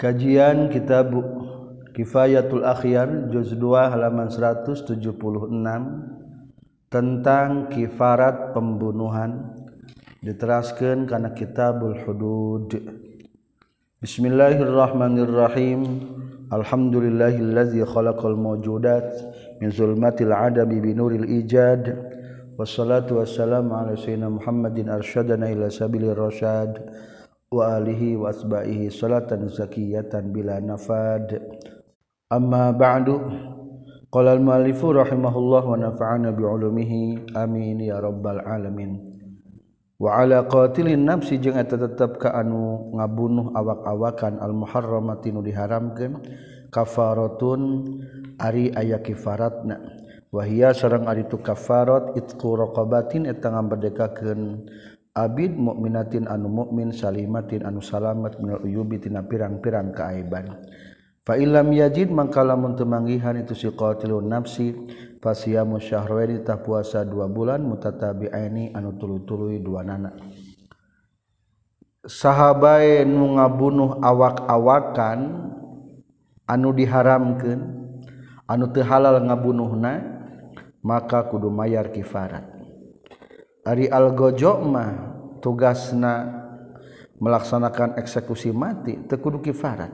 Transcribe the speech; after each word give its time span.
Kajian 0.00 0.72
Kitab 0.72 1.12
Kifayatul 1.92 2.64
Akhyar 2.64 3.28
juz 3.28 3.52
2 3.52 3.92
halaman 3.92 4.32
176 4.32 4.96
tentang 6.88 7.68
kifarat 7.68 8.56
pembunuhan 8.56 9.60
diteraskan 10.24 11.04
karena 11.04 11.36
Kitabul 11.36 12.00
Hudud. 12.00 12.80
Bismillahirrahmanirrahim. 14.00 15.84
Alhamdulillahillazi 16.48 17.84
khalaqal 17.84 18.40
mawjudat 18.40 19.04
min 19.60 19.68
zulmatil 19.68 20.32
adami 20.32 20.80
binuril 20.80 21.28
ijad. 21.28 21.92
Wassalatu 22.56 23.20
wassalamu 23.20 23.76
ala 23.76 23.92
sayyidina 24.00 24.32
Muhammadin 24.32 24.88
arsyadana 24.88 25.52
ila 25.52 25.68
sabilir 25.68 26.16
rasyad. 26.16 26.88
wa 27.50 27.82
alihi 27.82 28.14
wa 28.14 28.30
asbahihi 28.30 28.94
salatan 28.94 29.50
zakiyatan 29.50 30.30
bila 30.30 30.62
nafad. 30.62 31.34
Amma 32.30 32.70
ba'du. 32.70 33.18
Qala 34.10 34.38
al 34.38 34.42
muallifu 34.42 34.94
rahimahullah 34.94 35.62
wa 35.66 35.74
nafa'ana 35.74 36.30
bi 36.30 36.46
ulumihi 36.46 37.34
amin 37.34 37.82
ya 37.82 37.98
rabbal 37.98 38.38
alamin. 38.46 39.02
Wa 39.98 40.22
ala 40.22 40.46
qatilin 40.46 41.02
nafsi 41.02 41.42
jeung 41.42 41.58
eta 41.58 41.74
tetep 41.74 42.22
ka 42.22 42.38
anu 42.38 42.94
ngabunuh 42.94 43.50
awak-awakan 43.50 44.38
al 44.38 44.54
muharramati 44.54 45.34
nu 45.34 45.42
diharamkeun 45.42 46.22
kafaratun 46.70 47.62
ari 48.38 48.70
aya 48.78 49.02
kifaratna. 49.02 49.78
Wa 50.30 50.46
hiya 50.46 50.70
sareng 50.70 51.10
ari 51.10 51.26
tu 51.26 51.42
kafarat 51.42 52.14
itqu 52.14 52.46
raqabatin 52.54 53.26
eta 53.26 53.50
ngamberdekakeun. 53.50 54.70
Abid 55.20 55.52
mukminatin 55.52 56.24
anu 56.24 56.48
mukmin 56.48 56.96
salimatin 56.96 57.60
anu 57.68 57.84
salamet 57.84 58.40
minal 58.40 58.64
uyubi 58.64 58.96
pirang-pirang 58.96 59.92
kaaiban. 59.92 60.64
Fa 61.20 61.36
illam 61.36 61.68
yajid 61.76 62.08
mangkala 62.08 62.56
lamun 62.56 62.72
teu 62.72 62.88
itu 63.36 63.52
si 63.52 63.68
qatilun 63.68 64.32
nafsi 64.32 64.72
fasiyamu 65.20 65.76
syahrwaini 65.76 66.40
tah 66.40 66.64
puasa 66.64 67.04
dua 67.04 67.28
bulan 67.28 67.60
mutatabi'aini 67.68 68.72
anu 68.72 68.96
tulu-tului 68.96 69.60
dua 69.60 69.84
nana. 69.84 70.16
Sahabae 72.00 73.04
nu 73.04 73.36
ngabunuh 73.36 74.00
awak-awakan 74.00 75.20
anu 76.48 76.68
diharamkeun 76.72 77.60
anu 78.48 78.64
teu 78.72 78.88
halal 78.88 79.20
ngabunuhna 79.20 79.92
maka 80.80 81.28
kudu 81.28 81.52
mayar 81.52 81.92
kifarat. 81.92 82.48
Ari 83.68 83.92
al-gojok 83.92 84.58
mah 84.64 85.09
tugasna 85.40 86.46
melaksanakan 87.20 88.00
eksekusi 88.00 88.52
mati 88.52 88.96
tekudu 89.04 89.44
kifarat. 89.44 89.92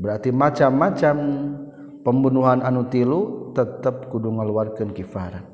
Berarti 0.00 0.32
macam-macam 0.32 1.16
pembunuhan 2.00 2.64
anu 2.64 2.88
tilu 2.88 3.52
tetap 3.52 4.08
kudu 4.08 4.32
ngaluarkeun 4.32 4.96
kifarat. 4.96 5.44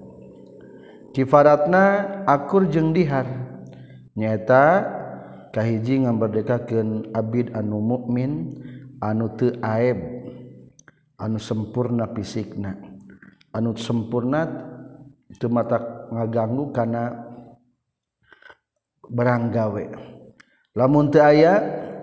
Kifaratna 1.11 1.85
akur 2.29 2.71
jeung 2.71 2.95
dihar 2.95 3.27
nyata 4.15 4.87
kahiji 5.51 6.07
ngamberdekakeun 6.07 7.11
abid 7.11 7.51
anu 7.57 7.83
mukmin 7.83 8.55
anu 9.03 9.33
teu 9.35 9.57
aib 9.67 9.99
anu 11.19 11.43
sempurna 11.43 12.07
fisikna. 12.15 12.79
Anu 13.51 13.75
sempurna 13.75 14.47
teu 15.43 15.51
mata 15.51 16.07
ngaganggu 16.13 16.71
kana 16.71 17.26
baranggawe. 19.11 19.85
Lamun 20.77 21.09
teu 21.09 21.25
aya 21.25 21.55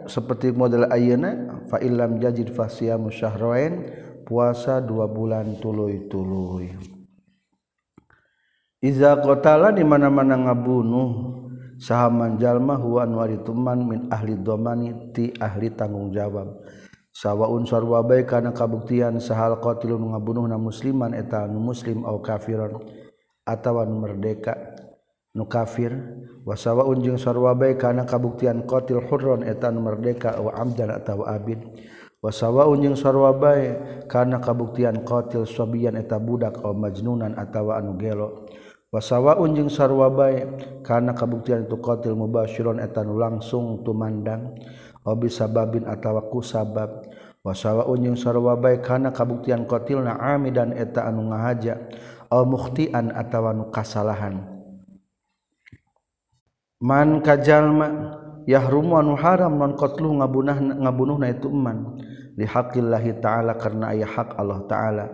seperti 0.09 0.51
model 0.51 0.89
ayeuna 0.89 1.63
fa 1.69 1.79
illam 1.79 2.19
jajid 2.19 2.51
fasiyamu 2.51 3.13
syahrain 3.13 3.87
puasa 4.25 4.81
dua 4.81 5.05
bulan 5.07 5.59
tuluy-tuluy. 5.61 6.73
Iza 8.83 9.15
qatala 9.15 9.71
di 9.71 9.83
mana-mana 9.87 10.35
ngabunuh 10.35 11.39
sahaman 11.79 12.35
jalma 12.35 12.75
huwa 12.75 13.07
warituman 13.07 13.79
min 13.79 13.99
ahli 14.11 14.35
domani 14.35 15.13
ti 15.15 15.31
ahli 15.39 15.71
tanggung 15.71 16.11
jawab. 16.11 16.59
Sawa 17.13 17.45
unsur 17.45 17.85
wabai 17.85 18.25
kana 18.25 18.57
kabuktian 18.57 19.21
sahal 19.21 19.61
qatilun 19.61 20.01
ngabunuhna 20.17 20.57
musliman 20.57 21.13
eta 21.13 21.45
muslim 21.45 22.01
au 22.09 22.17
kafiran 22.19 22.81
atawan 23.45 23.87
merdeka. 24.01 24.72
nu 25.33 25.49
kafir 25.49 25.89
wasawa 26.45 26.85
unjung 26.85 27.17
sarwabai 27.17 27.73
kana 27.73 28.05
kabuktian 28.05 28.69
qatil 28.69 29.01
hurron 29.09 29.41
etan 29.41 29.81
merdeka 29.81 30.37
wa 30.37 30.53
amdan 30.53 30.93
atau 30.93 31.25
abid. 31.25 31.57
Wasawa 32.23 32.71
unjung 32.71 32.95
sarwabai 32.95 33.75
kana 34.07 34.39
kabuktian 34.39 35.03
qatil 35.03 35.43
sabiyan 35.43 35.99
eta 35.99 36.21
budak 36.21 36.61
au 36.63 36.71
majnunan 36.71 37.35
atawa 37.35 37.81
anu 37.81 37.99
gelo. 37.99 38.47
Wasawa 38.93 39.41
unjung 39.41 39.67
sarwabai 39.67 40.47
kana 40.85 41.17
kabuktian 41.17 41.67
itu 41.67 41.81
qatil 41.81 42.15
mubasyiron 42.15 42.79
etan 42.79 43.11
langsung 43.17 43.81
tumandang 43.83 44.55
au 45.03 45.17
bisababin 45.19 45.83
atawa 45.89 46.29
ku 46.29 46.39
sabab. 46.45 47.09
Wasawa 47.43 47.89
unjung 47.91 48.15
sarwabai 48.15 48.79
kana 48.79 49.11
kabuktian 49.11 49.67
qatil 49.67 49.99
na 50.05 50.15
amidan 50.15 50.77
eta 50.77 51.09
anu 51.09 51.33
ngahaja 51.33 51.75
au 52.31 52.45
mukhtian 52.47 53.11
atawa 53.11 53.51
nu 53.51 53.67
kasalahan. 53.67 54.52
man 56.83 57.23
kajallma 57.23 58.19
yahrum 58.43 58.91
anu 58.99 59.15
haram 59.15 59.55
non 59.55 59.79
qatlu 59.79 60.19
ngabunah 60.19 60.59
ngabunuhna 60.83 61.31
itu 61.31 61.47
man. 61.47 61.95
Li 62.33 62.43
haqillahi 62.49 63.21
ta'ala 63.21 63.55
karena 63.55 63.93
aya 63.93 64.09
hak 64.09 64.35
Allah 64.35 64.59
ta'ala. 64.67 65.05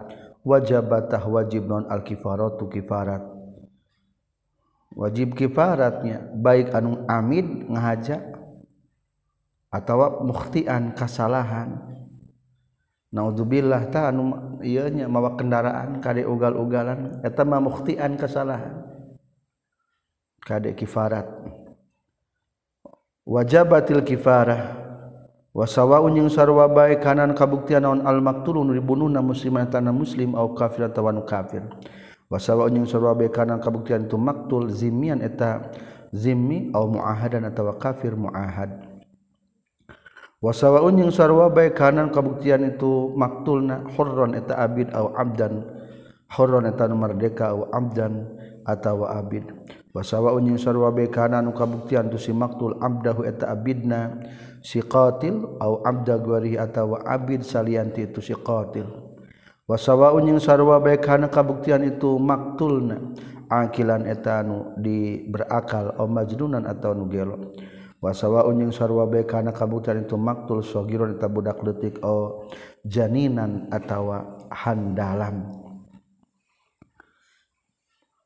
Wajabatah 0.41 1.21
wajib 1.29 1.67
non 1.69 1.85
al 1.91 2.01
kifaratu 2.01 2.65
kifarat. 2.71 3.21
Wajib 4.95 5.37
kifaratnya 5.37 6.31
baik 6.33 6.73
anu 6.73 7.05
amid 7.05 7.69
ngahaja 7.69 8.23
atau 9.69 10.25
mukhtian 10.25 10.97
kasalahan. 10.97 11.77
Naudzubillah 13.09 13.89
ta 13.91 14.09
anu 14.09 14.57
ieu 14.63 14.87
nya 14.89 15.11
mawa 15.11 15.35
kendaraan 15.35 15.99
kade 15.99 16.23
ugal-ugalan. 16.25 17.19
Eta 17.21 17.43
mah 17.45 17.61
mukhtian 17.61 18.15
kasalahan. 18.15 18.79
Kade 20.39 20.71
kifarat. 20.73 21.27
wajabatil 23.29 24.01
kifarah. 24.01 24.81
Wasawa 25.53 26.01
unjing 26.01 26.29
sarwa 26.29 26.65
bae 26.69 26.97
kanan 26.97 27.33
kabuktian 27.33 27.85
naon 27.85 28.05
al 28.05 28.21
maktulun 28.21 28.69
ribununa 28.69 29.21
musliman 29.21 29.69
tanah 29.69 29.93
muslim 29.93 30.33
au 30.33 30.53
kafir 30.53 30.89
tawan 30.93 31.21
kafir. 31.25 31.65
Wasawa 32.29 32.69
unjing 32.69 32.89
sarwa 32.89 33.13
bae 33.13 33.29
kanan 33.29 33.61
kabuktian 33.61 34.09
tu 34.09 34.17
maktul 34.17 34.69
zimian 34.69 35.21
eta 35.21 35.69
zimmi 36.13 36.73
au 36.73 36.89
muahadan 36.89 37.49
atawa 37.49 37.77
kafir 37.81 38.13
muahad. 38.13 38.89
Wasawa 40.39 40.85
unjing 40.85 41.09
sarwa 41.09 41.49
bae 41.49 41.73
kanan 41.73 42.13
kabuktian 42.13 42.65
itu 42.65 43.13
maktulna 43.17 43.89
hurron 43.97 44.37
eta 44.37 44.53
abid 44.53 44.93
au 44.93 45.17
abdan 45.17 45.65
hurron 46.29 46.69
eta 46.69 46.85
merdeka 46.93 47.57
au 47.57 47.73
abdan 47.73 48.37
atawa 48.69 49.17
abid. 49.17 49.49
basawaun 49.89 50.45
yang 50.45 50.59
sarwa 50.61 50.93
bekana 50.93 51.41
nu 51.41 51.51
kabuktian 51.51 52.07
tu 52.13 52.21
si 52.21 52.29
maktul 52.29 52.77
abdahu 52.77 53.25
eta 53.25 53.49
abidna 53.49 54.21
si 54.61 54.83
qatil 54.83 55.59
au 55.59 55.81
abda 55.83 56.19
gwari 56.19 56.59
atawa 56.59 57.03
abid 57.07 57.43
salian 57.43 57.91
ti 57.95 58.07
tu 58.11 58.19
si 58.19 58.35
qatil. 58.35 58.85
Wasawaun 59.69 60.25
jeung 60.25 60.41
sarwa 60.41 60.81
baik 60.81 61.05
kana 61.05 61.29
kabuktian 61.29 61.85
itu 61.85 62.17
maktulna 62.17 63.13
akilan 63.53 64.09
eta 64.09 64.41
nu 64.41 64.73
di 64.73 65.29
berakal 65.29 65.93
au 65.93 66.09
majnunan 66.09 66.65
atawa 66.65 66.97
nu 66.97 67.05
gelo. 67.05 67.53
Wasawaun 68.01 68.57
jeung 68.57 68.73
sarwa 68.73 69.05
be 69.05 69.29
kana 69.29 69.53
kabuktian 69.53 70.01
itu 70.01 70.17
maktul 70.17 70.65
sogiron 70.65 71.13
eta 71.13 71.29
budak 71.29 71.61
leutik 71.61 72.01
au 72.01 72.49
janinan 72.81 73.69
atawa 73.69 74.41
handalam. 74.49 75.68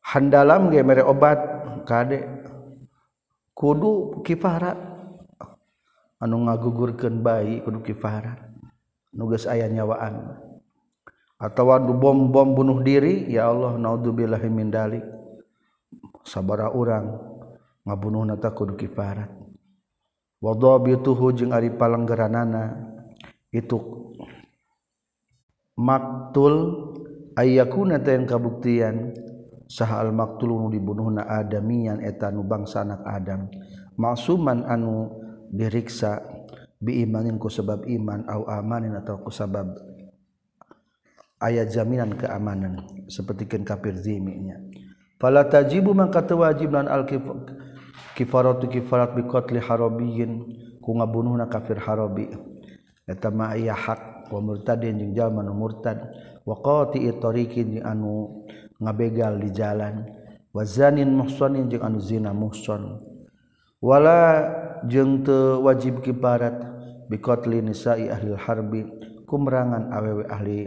handalam 0.03 0.69
ge 0.69 0.83
mere 0.83 1.01
obat 1.01 1.39
kade. 1.87 2.27
Kudu 3.55 4.21
kifara. 4.27 4.75
Anu 6.19 6.47
ngagugurkeun 6.47 7.23
bayi 7.23 7.63
kudu 7.63 7.79
kifara. 7.79 8.51
Nu 9.15 9.31
geus 9.31 9.47
aya 9.47 9.71
nyawaan. 9.71 10.39
Atawa 11.39 11.79
nu 11.79 11.95
bom-bom 11.95 12.55
bunuh 12.55 12.79
diri 12.83 13.27
ya 13.31 13.47
Allah 13.51 13.75
naudzubillahi 13.79 14.47
min 14.51 14.71
dalik. 14.71 15.03
Sabara 16.23 16.71
urang 16.71 17.19
ngabunuhna 17.83 18.39
teh 18.39 18.47
kudu 18.55 18.79
kifarat 18.79 19.27
wadhabituhu 20.43 21.35
jeung 21.35 21.51
ari 21.51 21.71
palanggeranana 21.71 22.79
itu 23.51 23.79
maktul 25.75 26.55
ayyakuna 27.35 27.99
yang 28.03 28.23
kabuktian. 28.23 28.95
saha 29.67 30.03
almaktulu 30.03 30.59
nu 30.59 30.67
dibunuhna 30.69 31.27
adamian 31.27 32.03
eta 32.03 32.29
nu 32.29 32.43
bangsa 32.43 32.83
anak 32.83 33.01
Adam. 33.07 33.47
Masuman 33.93 34.65
anu 34.65 35.13
diriksa 35.53 36.23
biimanin 36.81 37.37
ku 37.37 37.47
sebab 37.47 37.85
iman 37.85 38.25
au 38.27 38.49
amanin 38.49 38.97
atau 38.97 39.21
ku 39.21 39.29
sebab 39.29 39.69
ayat 41.43 41.71
jaminan 41.71 42.15
keamanan 42.15 42.81
sapertikeun 43.11 43.63
kafir 43.67 43.95
ziminya. 43.99 44.59
Fala 45.19 45.47
tajibu 45.47 45.95
maka 45.95 46.23
teu 46.25 46.43
wajib 46.43 46.75
lan 46.75 46.91
al 46.91 47.07
kifaratu 48.15 48.67
kifarat 48.67 49.15
bi 49.15 49.23
qatli 49.23 49.59
harabiyyin 49.61 50.31
ku 50.83 50.95
ngabunuhna 50.99 51.47
kafir 51.47 51.79
harabi. 51.79 52.27
Eta 53.07 53.31
ma 53.31 53.51
aya 53.55 53.75
hak 53.75 54.31
wa 54.31 54.39
murtadin 54.39 54.99
jeung 54.99 55.13
jalma 55.15 55.43
nu 55.43 55.55
murtad. 55.55 55.99
Wa 56.43 56.59
qati'i 56.59 57.07
tariqin 57.23 57.79
anu 57.87 58.43
ngabegal 58.83 59.39
di 59.39 59.49
jalan. 59.55 60.03
Wazanin 60.53 61.09
muhsanin 61.09 61.65
jeung 61.65 61.81
anu 61.81 61.97
zina 61.97 62.29
muhsan 62.29 63.01
wala 63.81 64.45
jeung 64.85 65.25
teu 65.25 65.65
wajib 65.65 66.05
kifarat 66.05 66.53
biqatli 67.09 67.57
nisa'i 67.57 68.05
ahli 68.13 68.37
harbi 68.37 68.85
kumrangan 69.25 69.89
awewe 69.89 70.29
ahli 70.29 70.59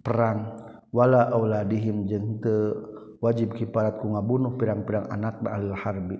perang. 0.00 0.56
Wala 0.90 1.28
auladihim 1.28 2.08
jeung 2.08 2.40
teu 2.40 2.72
wajib 3.20 3.52
kiparat 3.52 4.00
ku 4.00 4.10
ngabunuh 4.16 4.56
pirang-pirang 4.56 5.12
anak 5.12 5.44
ba 5.44 5.60
ahli 5.60 5.76
harbi. 5.76 6.16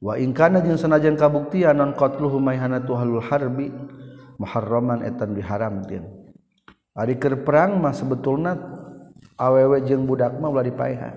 Wa 0.00 0.16
in 0.16 0.32
kana 0.32 0.64
jeung 0.64 0.80
sanajan 0.80 1.20
kabuktian 1.20 1.76
non 1.76 1.92
qatluhu 1.92 2.40
maihanatu 2.40 2.96
halul 2.96 3.20
harbi 3.20 3.68
muharraman 4.40 5.04
etan 5.04 5.36
diharamkeun. 5.36 6.32
Ari 6.96 7.20
keur 7.20 7.44
perang 7.44 7.76
mah 7.76 7.92
sebetulna 7.92 8.56
awewe 9.38 9.84
jeung 9.86 10.04
budakma 10.08 10.52
ulah 10.52 10.64
dipaihan 10.64 11.16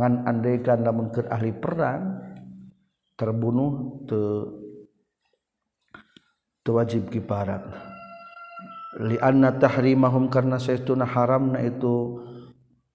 ngan 0.00 0.24
andaikan 0.24 0.80
lamun 0.80 1.12
keur 1.12 1.28
ahli 1.28 1.52
perang 1.52 2.24
terbunuh 3.20 4.00
te 4.08 4.20
tewajib 6.64 7.12
kiparat. 7.12 7.68
Li 9.00 9.16
anna 9.20 9.54
tahrimahum 9.54 10.32
karna 10.32 10.56
saestuna 10.56 11.04
haramna 11.04 11.60
itu 11.60 12.20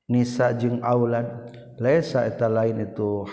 nisa 0.09 0.53
jeung 0.57 0.81
aulad 0.81 1.49
laisa 1.77 2.25
eta 2.25 2.49
lain 2.49 2.83
itu 2.83 3.25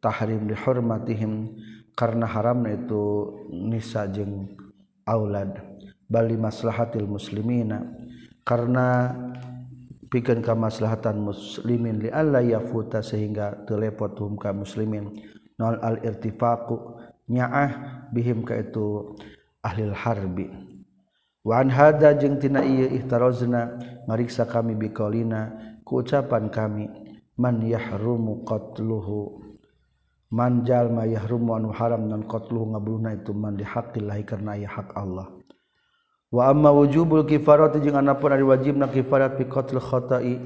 tahrim 0.00 0.48
li 0.48 0.56
hurmatihim 0.56 1.54
karena 1.92 2.24
haramna 2.24 2.72
itu 2.72 3.36
nisa 3.52 4.08
jeung 4.08 4.48
aulad. 5.04 5.60
Bali 6.10 6.34
maslahatil 6.34 7.06
muslimina 7.06 7.84
karena 8.42 9.14
pikeun 10.10 10.42
kamaslahatan 10.42 11.22
muslimin 11.22 12.02
li 12.02 12.10
alla 12.10 12.42
yafuta 12.42 13.00
sehingga 13.00 13.64
telepot 13.64 14.18
hum 14.18 14.34
ka 14.36 14.50
muslimin. 14.50 15.14
Nol 15.56 15.78
al 15.80 16.02
irtifaqu 16.02 16.98
nyaah 17.30 18.10
bihim 18.10 18.42
ka 18.42 18.58
itu 18.58 19.14
ahli 19.62 19.88
harbi. 19.94 20.50
Wa 21.46 21.64
hada 21.64 22.12
jeung 22.18 22.36
tina 22.36 22.60
ieu 22.66 22.90
ihtarozna 22.90 23.78
ngariksa 24.04 24.44
kami 24.44 24.76
biqaulina 24.76 25.56
ku 25.86 26.04
ucapan 26.04 26.52
kami 26.52 26.84
man 27.38 27.62
yahrumu 27.64 28.44
qatluhu. 28.44 29.40
Man 30.30 30.62
jalma 30.62 31.10
yahrumu 31.10 31.58
anu 31.58 31.74
haram 31.74 32.06
nan 32.06 32.28
qatluhu 32.28 32.76
ngabunuhna 32.76 33.18
itu 33.18 33.34
man 33.34 33.58
dihaqillahi 33.58 34.22
karena 34.22 34.54
aya 34.54 34.70
hak 34.70 34.94
Allah 34.94 35.39
wa 36.30 36.46
amma 36.46 36.70
wujubul 36.70 37.26
kifarat 37.26 37.74
jeung 37.82 37.98
anapun 37.98 38.30
ari 38.30 38.46
wajibna 38.46 38.86
kifarat 38.86 39.34
fi 39.34 39.44
qatl 39.50 39.82
khata'i 39.82 40.38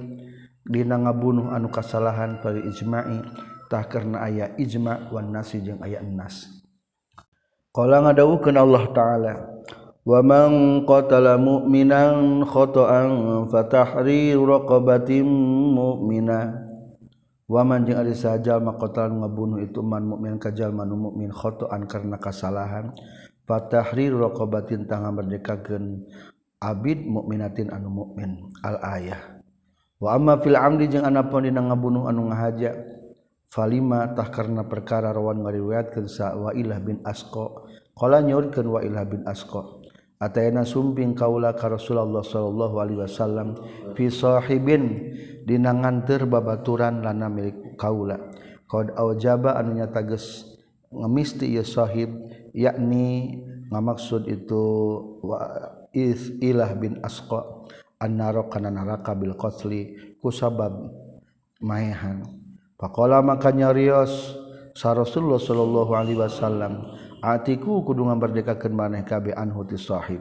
dina 0.64 0.96
ngabunuh 0.96 1.52
anu 1.52 1.68
kasalahan 1.68 2.40
fal 2.40 2.56
ijma'i. 2.56 3.20
Tah 3.64 3.80
karena 3.88 4.20
aya 4.28 4.52
ijma' 4.60 5.08
wan 5.08 5.32
nasi 5.32 5.56
jeung 5.64 5.80
aya 5.80 6.04
nas. 6.04 6.52
Qala 7.72 8.04
ngadawukeun 8.04 8.60
Allah 8.60 8.84
taala 8.92 9.32
wa 10.04 10.20
man 10.20 10.84
qatala 10.84 11.40
mu'minan 11.40 12.44
khata'an 12.44 13.48
fatahriru 13.48 14.44
raqabatin 14.44 15.24
mu'mina. 15.74 16.60
Waman 17.48 17.88
jeung 17.88 18.00
ari 18.04 18.12
sajalma 18.12 18.76
maqatal 18.76 19.16
ngabunuh 19.16 19.64
itu 19.64 19.80
man 19.80 20.04
mu'min 20.12 20.36
ka 20.36 20.52
jalma 20.52 20.84
nu 20.84 21.08
mu'min 21.08 21.32
khata'an 21.32 21.88
karena 21.88 22.20
kasalahan. 22.20 22.92
fatahrir 23.44 24.12
raqabatin 24.16 24.88
tanga 24.88 25.12
merdekakeun 25.12 26.04
abid 26.60 27.04
mukminatin 27.04 27.68
anu 27.68 27.88
mukmin 27.92 28.52
al 28.64 28.80
ayah. 28.96 29.22
Wa 30.00 30.16
amma 30.16 30.40
fil 30.40 30.56
amri 30.56 30.88
jeung 30.88 31.04
anapun 31.04 31.44
dina 31.44 31.60
ngabunuh 31.60 32.08
anu 32.08 32.28
ngahaja 32.32 32.76
falima 33.52 34.10
tah 34.12 34.28
karena 34.32 34.66
perkara 34.66 35.12
rawan 35.12 35.44
ngariwayatkeun 35.44 36.08
sa 36.08 36.34
wa 36.36 36.50
ilah 36.56 36.80
bin 36.80 37.00
asqa. 37.04 37.68
Qala 37.94 38.24
wa 38.24 38.80
ilah 38.82 39.04
bin 39.06 39.22
asqa. 39.28 39.62
Atayana 40.18 40.64
sumping 40.64 41.12
kaula 41.12 41.52
ka 41.52 41.68
Rasulullah 41.68 42.24
sallallahu 42.24 42.76
alaihi 42.80 43.00
wasallam 43.02 43.60
fi 43.92 44.08
sahibin 44.08 45.14
dina 45.44 45.74
nganteur 45.74 46.24
babaturan 46.24 47.04
lana 47.04 47.28
milik 47.28 47.76
kaula. 47.76 48.18
Qad 48.64 48.96
aujaba 48.96 49.60
anu 49.60 49.76
nyata 49.78 50.00
geus 50.02 50.48
ngemisti 50.88 51.54
ieu 51.54 51.66
sahib 51.66 52.10
yakni 52.54 53.42
ngamaksud 53.68 54.30
itu 54.30 54.64
ilah 56.38 56.70
bin 56.78 57.02
asko 57.02 57.66
annarok 57.98 58.54
kana 58.54 58.70
naraka 58.70 59.12
bil 59.18 59.34
qli 59.34 60.14
kusabab 60.22 60.72
mahan 61.58 62.44
Pakkola 62.74 63.22
makanya 63.22 63.70
Rios 63.70 64.34
sa 64.74 64.92
Rasulullah 64.92 65.38
Shallallahu 65.38 65.94
Alaihi 65.94 66.18
Wasallam 66.18 66.90
atiku 67.22 67.86
kudu 67.86 68.02
ngambardekakeun 68.10 68.74
maneh 68.74 69.06
kabe 69.06 69.30
anhu 69.30 69.62
ti 69.62 69.78
sahib. 69.78 70.20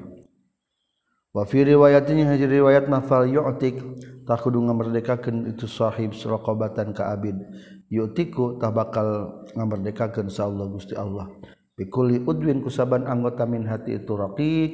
Wa 1.33 1.49
fi 1.49 1.65
riwayatin 1.65 2.29
haji 2.29 2.45
riwayat 2.45 2.85
mafal 2.85 3.25
yu'tik 3.25 3.81
tak 4.23 4.45
kudu 4.45 4.61
ngambardekakeun 4.69 5.49
itu 5.49 5.65
sahib 5.65 6.13
suraqabatan 6.13 6.93
ka 6.93 7.09
abid. 7.09 7.41
Yu'tiku 7.89 8.61
tak 8.61 8.77
bakal 8.77 9.41
ngambardekakeun 9.57 10.29
Allah 10.29 10.65
Gusti 10.69 10.93
Allah 10.93 11.33
bikuli 11.73 12.21
udwin 12.21 12.61
kusaban 12.61 13.09
anggota 13.09 13.45
min 13.49 13.65
hati 13.65 13.97
itu 13.97 14.13
raqiq 14.13 14.73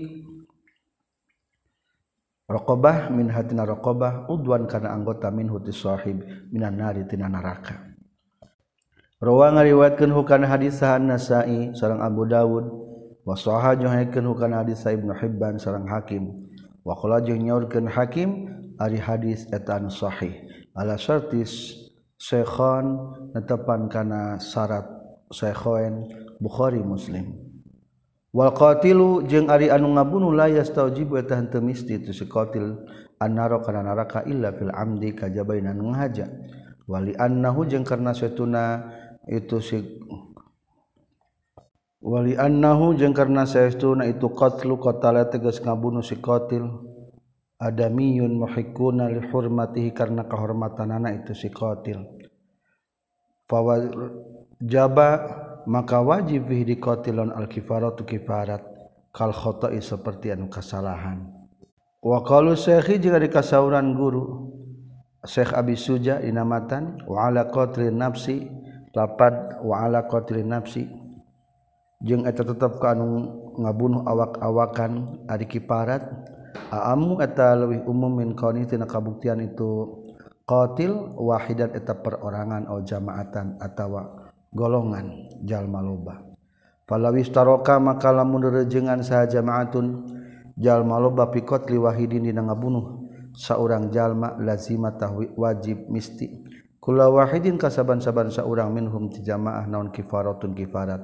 raqabah 2.49 3.13
min 3.13 3.29
hatina 3.29 3.63
raqabah 3.63 4.27
udwan 4.27 4.65
kana 4.65 4.91
anggota 4.91 5.29
min 5.29 5.47
huti 5.47 5.71
sahib 5.71 6.19
minan 6.49 6.75
nari 6.75 7.05
tina 7.05 7.29
neraka 7.29 7.89
Rawa 9.19 9.51
ngariwayatkeun 9.51 10.15
hukana 10.15 10.47
hadis 10.47 10.79
An-Nasa'i 10.79 11.75
sareng 11.75 11.99
Abu 11.99 12.23
Dawud. 12.23 12.71
Wa 13.27 13.35
sahah 13.35 13.75
jeung 13.75 13.91
hakeun 13.91 14.31
hukana 14.31 14.63
hadis 14.63 14.79
Ibnu 14.87 15.11
Hibban 15.11 15.59
sareng 15.59 15.91
Hakim. 15.91 16.47
Wa 16.87 16.95
qala 16.95 17.19
jeung 17.19 17.43
nyaurkeun 17.43 17.91
Hakim 17.91 18.47
ari 18.79 18.95
hadis 18.95 19.43
eta 19.51 19.75
anu 19.75 19.91
sahih. 19.91 20.39
Ala 20.71 20.95
syartis 20.95 21.75
Syekhon 22.15 23.11
netepan 23.35 23.91
kana 23.91 24.39
syarat 24.39 24.87
Syekhon. 25.35 26.07
Bukhari 26.39 26.79
Muslim. 26.79 27.35
Wal 28.31 28.55
qatilu 28.55 29.27
jeung 29.27 29.51
ari 29.51 29.67
anu 29.67 29.91
ngabunuh 29.93 30.31
la 30.31 30.47
yastaujibu 30.47 31.19
eta 31.19 31.35
henteu 31.35 31.59
misti 31.59 31.99
tu 31.99 32.15
si 32.15 32.29
qatil 32.29 32.77
annara 33.19 33.59
kana 33.59 33.83
neraka 33.83 34.23
illa 34.23 34.55
fil 34.55 34.71
amdi 34.71 35.11
kajabainan 35.11 35.75
ngahaja. 35.75 36.31
Wali 36.87 37.13
annahu 37.19 37.67
jeung 37.67 37.83
karna 37.83 38.15
satuna 38.15 38.85
itu 39.27 39.59
si 39.59 39.81
wali 41.99 42.39
annahu 42.39 42.95
jeung 42.95 43.11
karna 43.11 43.43
saestuna 43.43 44.07
itu 44.07 44.31
qatlu 44.31 44.79
qatala 44.79 45.27
tegas 45.27 45.59
ngabunuh 45.59 46.01
si 46.01 46.17
qatil. 46.17 46.65
Adamiyun 47.59 48.39
muhiqquna 48.39 49.11
li 49.11 49.19
hurmatihi 49.19 49.91
karna 49.91 50.23
kahormatanana 50.23 51.11
itu 51.11 51.35
si 51.35 51.51
qatil. 51.51 52.07
Jaba 54.63 55.09
maka 55.67 55.99
wajib 55.99 56.47
fihi 56.47 56.75
diqatilun 56.75 57.33
al 57.35 57.49
kifaratu 57.49 58.05
kifarat 58.05 58.63
kal 59.11 59.33
khata'i 59.33 59.81
seperti 59.81 60.31
anu 60.31 60.47
kasalahan. 60.47 61.27
Wa 61.99 62.23
qalu 62.23 62.55
syekhi 62.55 63.01
jika 63.01 63.19
dikasauran 63.19 63.91
guru 63.97 64.55
Syekh 65.19 65.51
Abi 65.51 65.75
Suja 65.75 66.23
dinamatan 66.23 67.03
wa 67.03 67.27
ala 67.27 67.51
qatli 67.51 67.91
nafsi 67.91 68.47
lapad 68.95 69.59
wa 69.59 69.83
ala 69.83 70.07
qatlin 70.07 70.47
nafsi. 70.47 70.87
Jeung 71.99 72.23
eta 72.23 72.47
tetep 72.47 72.79
ka 72.79 72.95
anu 72.95 73.27
ngabunuh 73.59 74.07
awak-awakan 74.07 75.27
ari 75.27 75.43
kifarat 75.43 76.07
aamu 76.71 77.19
eta 77.19 77.59
leuwih 77.59 77.83
umum 77.83 78.23
min 78.23 78.31
qani 78.31 78.63
tina 78.63 78.87
kabuktian 78.87 79.43
itu 79.43 79.99
qatil 80.47 80.95
wahidan 81.19 81.75
eta 81.75 81.99
perorangan 81.99 82.71
au 82.71 82.79
jamaatan 82.79 83.59
atawa. 83.59 84.18
golongan 84.49 85.29
jalma 85.45 85.81
loba 85.81 86.25
palawis 86.89 87.29
taroka 87.29 87.77
maka 87.77 88.09
lamun 88.09 88.49
rejengan 88.49 89.05
saja 89.05 89.39
jamaatun 89.39 90.17
jalma 90.59 90.99
loba 90.99 91.31
pikot 91.31 91.71
liwahidin 91.71 92.27
dina 92.27 92.43
ngabunuh. 92.43 93.07
Saurang 93.29 93.87
jalma 93.93 94.35
lazima 94.35 94.91
tahwi 94.99 95.31
wajib 95.39 95.87
misti. 95.87 96.43
Kula 96.83 97.07
wahidin 97.07 97.55
kasaban-saban 97.55 98.33
saurang 98.33 98.75
minhum 98.75 99.07
ti 99.07 99.23
jamaah 99.23 99.63
naon 99.63 99.95
kifaratun 99.95 100.51
kifarat. 100.51 100.99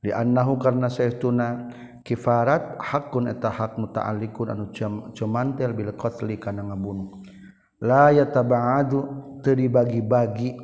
Di 0.00 0.14
annahu 0.14 0.56
karna 0.56 0.88
saestuna 0.88 1.68
kifarat 2.00 2.80
hakun 2.80 3.28
eta 3.28 3.52
hak 3.52 3.76
muta'alliqun 3.76 4.48
anu 4.54 4.72
cumantel 5.12 5.76
bil 5.76 5.92
qatli 5.92 6.40
kana 6.40 6.64
ngabunuh. 6.64 7.12
La 7.84 8.08
yataba'adu 8.14 8.98
teu 9.44 9.52
dibagi-bagi. 9.52 10.56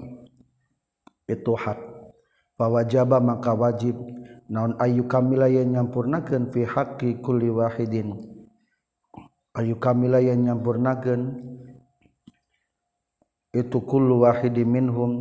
Itu 1.29 1.53
hak. 1.53 1.92
pawajaba 2.63 3.19
maka 3.19 3.51
wajib. 3.59 3.99
Naon 4.47 4.79
ayu 4.79 5.11
kamila 5.11 5.51
yang 5.51 5.75
nyampurnakeun 5.75 6.55
fi 6.55 6.63
haqqi 6.63 7.19
kulli 7.19 7.51
wahidin. 7.51 8.15
Ayu 9.59 9.83
kamila 9.83 10.23
yang 10.23 10.47
nyampurnakeun 10.47 11.43
itu 13.51 13.79
kullu 13.83 14.23
wahidin 14.23 14.71
minhum 14.71 15.13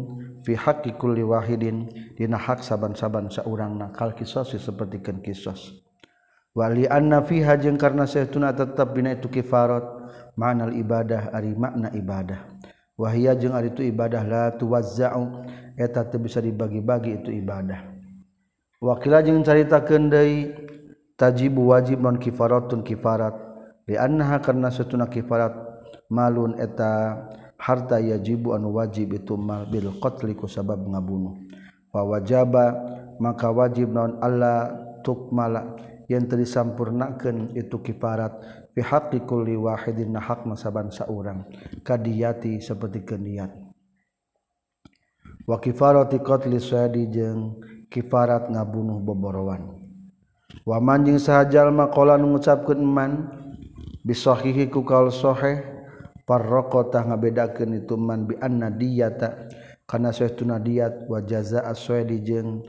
fi 0.45 0.53
haqqi 0.53 0.93
kulli 1.01 1.25
wahidin. 1.25 1.89
Dina 2.13 2.38
hak 2.38 2.62
saban-saban 2.62 3.33
saurangna. 3.33 3.89
Nakal 3.89 4.13
kisos 4.13 4.53
sapertikeun 4.53 5.25
kisos. 5.25 5.81
Wali 6.51 6.83
anna 6.86 7.24
fiha 7.24 7.55
jeung 7.55 7.79
karna 7.79 8.03
saytuna 8.03 8.51
tetap 8.51 8.91
bina 8.91 9.15
itu 9.15 9.31
kifarat 9.31 9.88
ma'nal 10.36 10.75
ibadah 10.75 11.31
ari 11.31 11.55
makna 11.55 11.88
ibadah. 11.95 12.61
wahia 13.01 13.34
jeung 13.34 13.58
ari 13.58 13.74
itu 13.74 13.81
ibadah 13.81 14.22
la 14.22 14.43
tuwazza'u. 14.53 15.50
Eta 15.81 16.05
teu 16.05 16.22
bisa 16.22 16.38
dibagi-bagi 16.38 17.25
itu 17.25 17.34
ibadah. 17.34 17.81
Wakila 18.77 19.25
jeung 19.25 19.41
caritakeun 19.41 20.13
deui 20.13 20.53
tajibu 21.17 21.74
wajib 21.74 22.05
non 22.05 22.22
kifaratun 22.22 22.86
kifarat. 22.86 23.34
Li 23.89 23.98
annaha 23.98 24.38
karna 24.38 24.70
satuna 24.70 25.10
kifarat 25.10 25.58
malun 26.12 26.60
eta 26.62 27.17
harta 27.58 27.98
yajibu 27.98 28.53
anu 28.53 28.77
wajib 28.77 29.17
itu 29.17 29.34
mal 29.39 29.65
bil 29.65 29.89
qatli 29.98 30.38
ku 30.38 30.46
sabab 30.46 30.86
ngabunuh. 30.86 31.34
Fa 31.89 32.05
wajaba 32.05 32.65
maka 33.17 33.50
wajib 33.50 33.89
non 33.89 34.22
Allah 34.22 34.77
tukmala. 35.01 35.74
Yang 36.12 36.27
tadi 36.27 36.46
itu 37.55 37.75
kifarat 37.79 38.61
fi 38.72 38.82
haqqi 38.82 39.24
kulli 39.28 39.56
wahidin 39.56 40.16
hak 40.16 40.48
masaban 40.48 40.90
saurang 40.90 41.44
kadiyati 41.84 42.63
seperti 42.63 43.04
keniat 43.04 43.51
wa 45.48 45.58
kifarati 45.60 46.20
qatli 46.24 46.58
sadi 46.60 47.08
jeung 47.12 47.60
kifarat 47.92 48.48
ngabunuh 48.48 49.04
boborowan 49.04 49.78
wa 50.63 50.78
man 50.80 51.04
jeung 51.04 51.20
sahajal 51.20 51.70
maqala 51.75 52.16
ngucapkeun 52.16 52.82
man 52.84 53.12
bisahihi 54.01 54.72
ku 54.72 54.82
kaul 54.88 55.12
sahih 55.12 55.62
farraqata 56.24 57.04
ngabedakeun 57.12 57.84
itu 57.84 58.00
man 58.00 58.24
bi 58.24 58.40
anna 58.40 58.72
diyata. 58.72 59.51
Kana 59.84 60.16
saestuna 60.16 60.56
diyat 60.56 61.04
wa 61.12 61.20
jazaa 61.20 61.75
sadi 61.75 62.24
jeung 62.24 62.63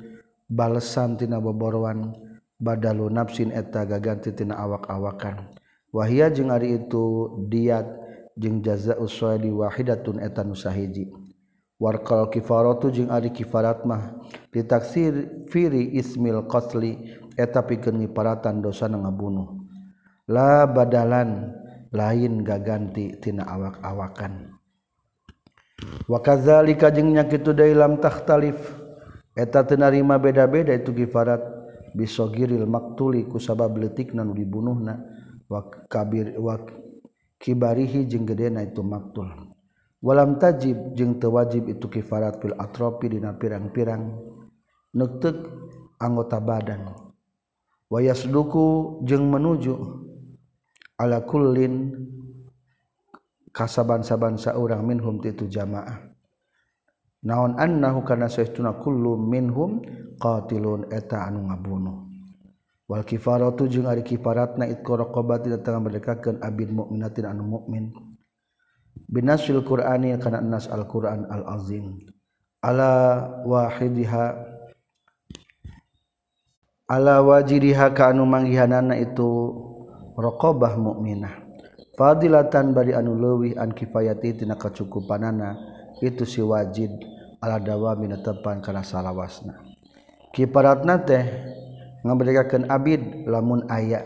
balesan 0.50 1.14
tina 1.14 1.38
boborowan 1.38 2.10
badalu 2.58 3.06
nafsin 3.06 3.54
eta 3.54 3.86
gaganti 3.86 4.34
tina 4.34 4.58
awak-awakan. 4.58 5.46
wahia 5.92 6.32
jeung 6.32 6.48
ari 6.48 6.80
itu 6.80 7.36
diat 7.52 7.84
jeung 8.34 8.64
jaza 8.64 8.96
uswali 8.96 9.52
wahidatun 9.52 10.18
eta 10.24 10.40
nu 10.40 10.56
sahiji 10.56 11.12
warqal 11.76 12.32
kifaratu 12.32 12.88
jeung 12.88 13.12
ari 13.12 13.28
kifarat 13.28 13.84
mah. 13.84 14.16
Ditaksir 14.48 15.44
firi 15.52 15.92
ismil 15.98 16.48
qatli 16.48 17.12
eta 17.36 17.60
pikeun 17.62 18.00
ngiparatan 18.00 18.64
dosa 18.64 18.88
ngabunuh. 18.88 19.60
La 20.30 20.64
badalan 20.64 21.52
lain 21.92 22.40
gaganti 22.40 23.20
tina 23.20 23.44
awak-awakan 23.44 24.54
wakazalika 26.08 26.94
jeung 26.94 27.12
nya 27.12 27.26
kitu 27.26 27.52
dalam 27.52 28.00
takhtalif. 28.00 28.56
Eta 29.32 29.64
teu 29.64 29.80
narima 29.80 30.20
beda-beda 30.20 30.72
itu 30.76 30.92
kifarat. 30.92 31.40
Bisogiril 31.92 32.64
maktuli 32.64 33.28
ku 33.28 33.36
sabab 33.36 33.76
leutik 33.76 34.16
nu 34.16 34.32
dibunuhna. 34.32 35.21
wa 35.52 35.68
kabir 35.92 36.32
wa 36.40 36.56
kibarihi 37.36 38.08
jeung 38.08 38.24
gedena 38.24 38.64
itu 38.64 38.80
maktul. 38.80 39.28
Walam 40.00 40.40
tajib 40.40 40.96
jeung 40.96 41.20
teu 41.20 41.36
wajib 41.36 41.68
itu 41.68 41.86
kifarat 41.86 42.40
fil 42.40 42.56
atropi 42.56 43.12
dina 43.12 43.36
pirang-pirang 43.36 44.18
neuteup 44.96 45.36
anggota 46.00 46.40
badan. 46.40 46.96
Wa 47.86 48.00
yasduku 48.00 48.98
jeung 49.04 49.28
menuju 49.28 49.76
ala 50.96 51.22
kullin 51.28 51.92
kasaban-saban 53.52 54.40
saurang 54.40 54.82
minhum 54.82 55.20
itu 55.20 55.44
jamaah. 55.46 56.08
Naon 57.22 57.54
annahu 57.54 58.02
kana 58.02 58.26
saestuna 58.26 58.74
kullu 58.82 59.14
minhum 59.14 59.78
qatilun 60.18 60.90
eta 60.90 61.30
anu 61.30 61.46
ngabunuh. 61.46 62.11
wal 62.92 63.08
kifaratu 63.08 63.64
jeung 63.72 63.88
ari 63.88 64.04
kifaratna 64.04 64.68
itqoroqobat 64.68 65.48
di 65.48 65.56
tengah 65.64 65.80
merdekakeun 65.80 66.44
abid 66.44 66.68
mukminatin 66.68 67.24
anu 67.24 67.48
mukmin 67.48 67.88
binasil 69.08 69.64
qur'ani 69.64 70.12
kana 70.20 70.44
nas 70.44 70.68
al-qur'an 70.68 71.24
al-azim. 71.24 72.04
Ala 72.60 72.92
wahidiha 73.48 74.26
ala 76.92 77.24
wajidiha 77.24 77.96
ka 77.96 78.12
anu 78.12 78.28
manggihanana 78.28 79.00
itu 79.00 79.26
raqabah 80.14 80.76
mukminah 80.76 81.42
fadilatan 81.96 82.76
bari 82.76 82.92
anu 82.92 83.16
leuwih 83.16 83.56
an 83.56 83.72
kifayati 83.72 84.44
tina 84.44 84.60
kacukupanana 84.60 85.56
itu 86.04 86.28
si 86.28 86.44
wajid 86.44 86.92
ala 87.40 87.56
dawa 87.56 87.96
netepan 87.96 88.60
kana 88.60 88.84
salawasna. 88.84 89.58
Kiparatna 90.30 91.02
teh 91.02 91.24
ngeberikan 92.02 92.66
Abid 92.66 93.26
lamun 93.26 93.66
aya 93.70 94.02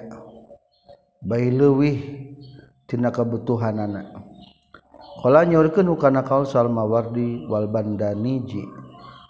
bayi 1.25 1.51
lewih 1.53 1.97
tina 2.87 3.11
kebutuhan 3.11 3.81
anak 3.81 4.13
kalau 5.25 5.43
nyorkan 5.43 5.89
kaul 6.23 6.45
soal 6.47 6.69
mawardi 6.69 7.49
wal 7.49 7.67
bandaniji 7.67 8.63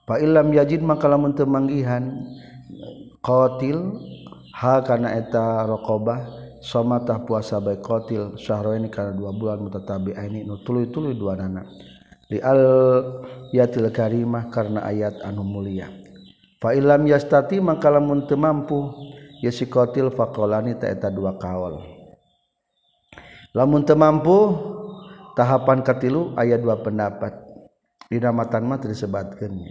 fa 0.04 0.18
illam 0.18 0.50
yajid 0.52 0.82
maka 0.82 1.06
lamun 1.08 1.32
temanggihan 1.32 2.26
qatil 3.22 3.96
ha 4.50 4.82
kana 4.82 5.14
eta 5.14 5.64
rokobah 5.64 6.26
somatah 6.60 7.22
puasa 7.22 7.62
baik 7.62 7.86
qatil 7.86 8.34
syahrain 8.34 8.90
karena 8.90 9.14
dua 9.14 9.30
bulan 9.30 9.62
mutatabi'aini 9.62 10.42
ini 10.42 10.48
nutului-tului 10.50 11.14
dua 11.14 11.38
anak 11.38 11.70
di 12.26 12.42
al 12.42 12.60
yatil 13.54 13.86
karimah 13.94 14.50
karena 14.50 14.82
ayat 14.82 15.22
anu 15.22 15.46
mulia. 15.46 16.05
fa 16.60 16.72
ilam 16.76 17.04
yastati 17.04 17.60
maka 17.60 17.88
lamun 17.92 18.24
ya 19.40 19.50
si 19.52 19.68
kotil 19.68 20.12
fakolani 20.12 20.76
taeta 20.76 21.12
dua 21.12 21.36
kaol. 21.36 21.80
Lamun 23.56 23.84
teu 23.88 23.96
mampu 23.96 24.52
tahapan 25.36 25.80
katilu 25.80 26.36
aya 26.36 26.60
dua 26.60 26.80
pendapat. 26.80 27.32
Di 28.06 28.22
dinamatan 28.22 28.62
mah 28.62 28.78
disebutkeun 28.78 29.66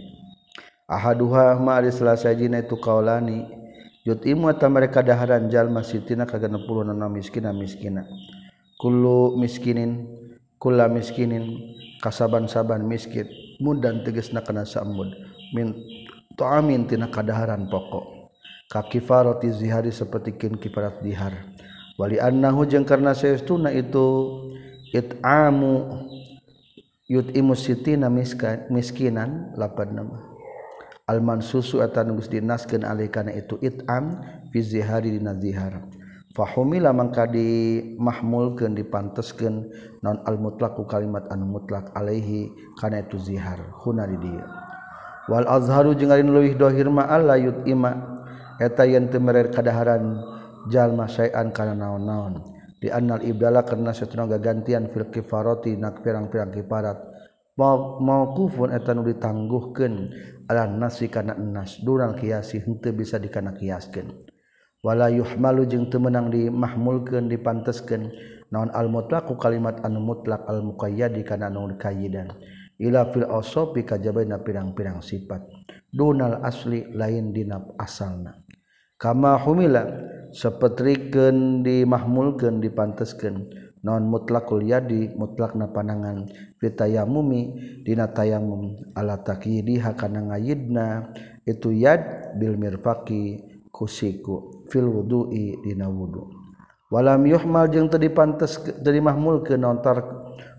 ahaduha 0.84 1.56
ma 1.56 1.80
ari 1.80 1.88
salasaji 1.88 2.52
na 2.52 2.60
itu 2.62 2.76
kaolani. 2.76 3.48
Yut 4.06 4.22
imu 4.22 4.54
ta 4.54 4.70
mereka 4.70 5.02
daharan 5.02 5.50
jal 5.50 5.66
masitina 5.66 6.28
ka 6.28 6.38
66 6.38 6.62
miskina 7.10 7.50
miskina. 7.50 8.06
Kullu 8.78 9.34
miskinin 9.34 10.06
kula 10.62 10.86
miskinin 10.86 11.74
kasaban-saban 12.00 12.84
miskin 12.86 13.26
mudan 13.58 14.04
dan 14.04 14.04
tegesna 14.04 14.44
kana 14.44 14.68
samud 14.68 15.10
min 15.56 15.74
to'amin 16.36 16.84
tina 16.86 17.08
kadaharan 17.08 17.66
pokok. 17.66 18.16
Kaki 18.66 18.98
faroti 18.98 19.46
zihari 19.54 19.94
seperti 19.94 20.34
kin 20.34 20.58
kiparat 20.58 20.98
dihar 20.98 21.54
wali 21.96 22.18
annahu 22.18 22.66
jeung 22.66 22.82
karna 22.82 23.14
saestuna 23.14 23.70
itu 23.70 24.06
it'amu 24.90 26.02
yut'imu 27.06 27.54
sitina 27.54 28.10
miskinan 28.10 29.54
lapan 29.54 30.02
nama. 30.02 30.18
Alman 31.06 31.38
susu 31.38 31.78
atan 31.78 32.18
gus 32.18 32.26
dinaskeun 32.26 32.82
alih 32.82 33.06
kana 33.06 33.30
itu 33.30 33.54
it'am 33.62 34.18
fi 34.50 34.58
zihari 34.58 35.14
dina 35.14 35.30
zihar. 35.38 35.86
Fahumila 36.34 36.90
mangka 36.90 37.30
dimahmulkeun 37.30 38.74
dipanteskeun 38.74 39.70
non 40.02 40.26
al 40.26 40.42
mutlaqu 40.42 40.82
kalimat 40.90 41.30
anu 41.30 41.46
mutlak 41.46 41.94
alaihi 41.94 42.50
kana 42.82 43.06
itu 43.06 43.14
zihar. 43.22 43.62
Huna 43.86 44.10
di 44.10 44.18
dieu 44.18 44.65
Wal 45.26 45.46
azharu 45.50 45.98
jeung 45.98 46.14
ari 46.14 46.22
leuwih 46.22 46.54
dohir 46.54 46.86
ma 46.86 47.06
alla 47.10 47.34
ima 47.66 48.22
eta 48.62 48.86
yen 48.86 49.10
teu 49.10 49.18
merer 49.18 49.50
kadaharan 49.50 50.22
jalma 50.70 51.10
saean 51.10 51.50
kana 51.50 51.74
naon-naon. 51.74 52.42
Di 52.78 52.92
annal 52.92 53.24
ibdala 53.26 53.66
karena 53.66 53.90
satuna 53.90 54.30
gagantian 54.30 54.86
fil 54.92 55.10
kifarati 55.10 55.74
nak 55.74 56.04
pirang-pirang 56.04 56.54
kifarat. 56.54 56.98
Mauqufun 57.56 58.68
eta 58.68 58.92
nu 58.92 59.00
ditangguhkeun 59.00 59.94
ala 60.46 60.68
nasi 60.68 61.08
kana 61.08 61.34
nas. 61.34 61.80
Durang 61.80 62.14
kiasi 62.14 62.60
henteu 62.60 62.92
bisa 62.92 63.16
dikana 63.16 63.56
kiaskeun 63.56 64.12
wala 64.86 65.10
yuhmalu 65.10 65.66
jeung 65.66 65.90
teu 65.90 65.98
meunang 65.98 66.30
dimahmulkeun 66.30 67.26
dipanteskeun 67.26 68.12
naon 68.54 68.70
al 68.70 68.86
mutlaqu 68.86 69.34
kalimat 69.34 69.82
anu 69.82 69.98
mutlak 69.98 70.46
al 70.46 70.62
muqayyad 70.62 71.18
kana 71.26 71.50
anu 71.50 71.74
kayyidan. 71.74 72.30
ila 72.80 73.08
fil 73.12 73.28
awsafi 73.28 73.84
kajabaina 73.84 74.40
pirang-pirang 74.40 75.00
sifat. 75.00 75.42
Dunal 75.92 76.44
asli 76.44 76.84
lain 76.92 77.32
dina 77.32 77.62
asalna. 77.80 78.36
Kama 78.96 79.36
humila 79.40 79.84
sapetrikeun 80.32 81.60
dimahmulkeun 81.64 82.60
dipanteskeun 82.64 83.48
non 83.84 84.08
mutlakul 84.08 84.64
yadi 84.64 85.12
mutlakna 85.16 85.72
panangan. 85.72 86.28
Fitayamumi 86.60 87.56
dina 87.84 88.08
tayamum. 88.12 88.76
Ala 88.92 89.20
taqidiha 89.20 89.96
kana 89.96 90.32
ngayidna 90.32 91.12
itu 91.48 91.72
yad 91.72 92.36
bil 92.36 92.56
mirfaqi 92.60 93.40
kusiku. 93.72 94.66
Fil 94.68 94.88
wudu'i 94.88 95.60
dina 95.64 95.88
wudu. 95.88 96.28
Walam 96.92 97.24
yuhmal 97.26 97.66
jeung 97.72 97.88
teu 97.88 97.98
dipantes 97.98 98.60
teu 98.62 98.92
dimahmulkeun 98.92 99.60
non 99.60 99.80
tar 99.80 100.02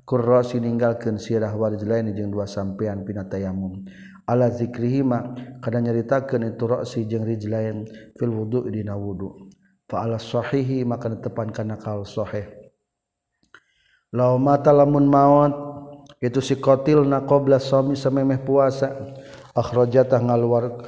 kurrosi 0.07 0.63
ninggalkeun 0.63 1.19
sirah 1.19 1.51
warjlaini 1.51 2.15
jeung 2.15 2.31
dua 2.31 2.47
sampean 2.47 3.03
pina 3.03 3.27
tayamum 3.27 3.83
ala 4.23 4.47
zikrihima 4.47 5.35
kana 5.59 5.83
nyaritakeun 5.83 6.55
itu 6.55 6.63
rosi 6.63 7.03
jeung 7.03 7.27
rijlain 7.27 7.83
fil 8.15 8.31
wudu 8.31 8.71
dina 8.71 8.95
wudu. 8.95 9.51
Fa 9.87 10.03
ala 10.03 10.19
sahihi 10.19 10.83
maka 10.83 11.07
tepan 11.15 11.47
kana 11.51 11.79
kal 11.79 12.03
sahih. 12.03 12.43
Law 14.11 14.35
mata 14.35 14.75
lamun 14.75 15.07
maot 15.07 15.51
itu 16.19 16.43
si 16.43 16.59
qatil 16.59 17.07
na 17.07 17.23
qabla 17.23 17.59
sami 17.59 17.95
samemeh 17.95 18.43
puasa 18.43 18.91
akhrajatah 19.55 20.19
ngaluar 20.19 20.83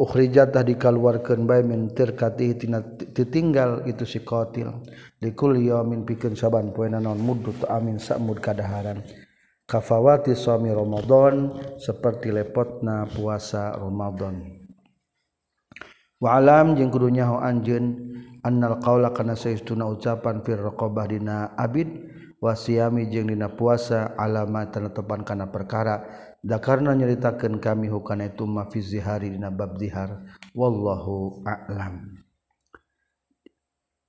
ukhrijatah 0.00 0.64
dikaluarkeun 0.64 1.44
bae 1.44 1.60
min 1.60 1.92
tirkati 1.92 2.56
tina 2.56 2.80
titinggal 3.12 3.84
itu 3.84 4.08
si 4.08 4.24
kotil 4.24 4.80
likul 5.20 5.52
yaumin 5.60 6.08
pikeun 6.08 6.32
saban 6.32 6.72
poena 6.72 6.96
naon 6.96 7.20
muddu 7.20 7.52
amin 7.68 8.00
samud 8.00 8.40
kadaharan. 8.40 9.04
Kafawati 9.68 10.34
sami 10.34 10.74
ramadan 10.74 11.54
seperti 11.78 12.34
lepotna 12.34 13.06
puasa 13.06 13.70
ramadan. 13.78 14.66
Wa 16.18 16.42
alam 16.42 16.74
jeung 16.74 16.90
kudu 16.90 17.06
nyaho 17.14 17.38
anjeun 17.38 18.10
annal 18.42 18.82
qaula 18.82 19.14
kana 19.14 19.38
saestuna 19.38 19.86
ucapan 19.86 20.42
fir 20.42 20.58
raqabah 20.58 21.06
dina 21.06 21.54
abid 21.54 21.86
wasiami 22.42 23.12
jeung 23.14 23.30
dina 23.30 23.52
puasa 23.52 24.16
alamat 24.18 24.74
tepan 24.74 25.22
kana 25.22 25.52
perkara 25.52 26.02
Dakarna 26.40 26.96
nyaritakan 26.96 27.60
kami 27.60 27.92
hukana 27.92 28.32
itu 28.32 28.48
mafizihari 28.48 29.36
dina 29.36 29.52
bab 29.52 29.76
dihar. 29.76 30.24
Wallahu 30.56 31.44
a'lam. 31.44 32.16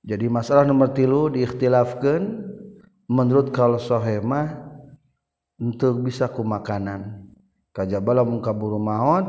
Jadi 0.02 0.26
masalah 0.32 0.64
nomor 0.64 0.96
tilu 0.96 1.28
diikhtilafkan 1.28 2.24
menurut 3.06 3.52
kalau 3.52 3.76
sohemah 3.76 4.64
untuk 5.60 6.02
bisa 6.02 6.32
ku 6.32 6.42
makanan. 6.42 7.30
Kajabala 7.76 8.24
mungkaburu 8.24 8.80
maut 8.80 9.28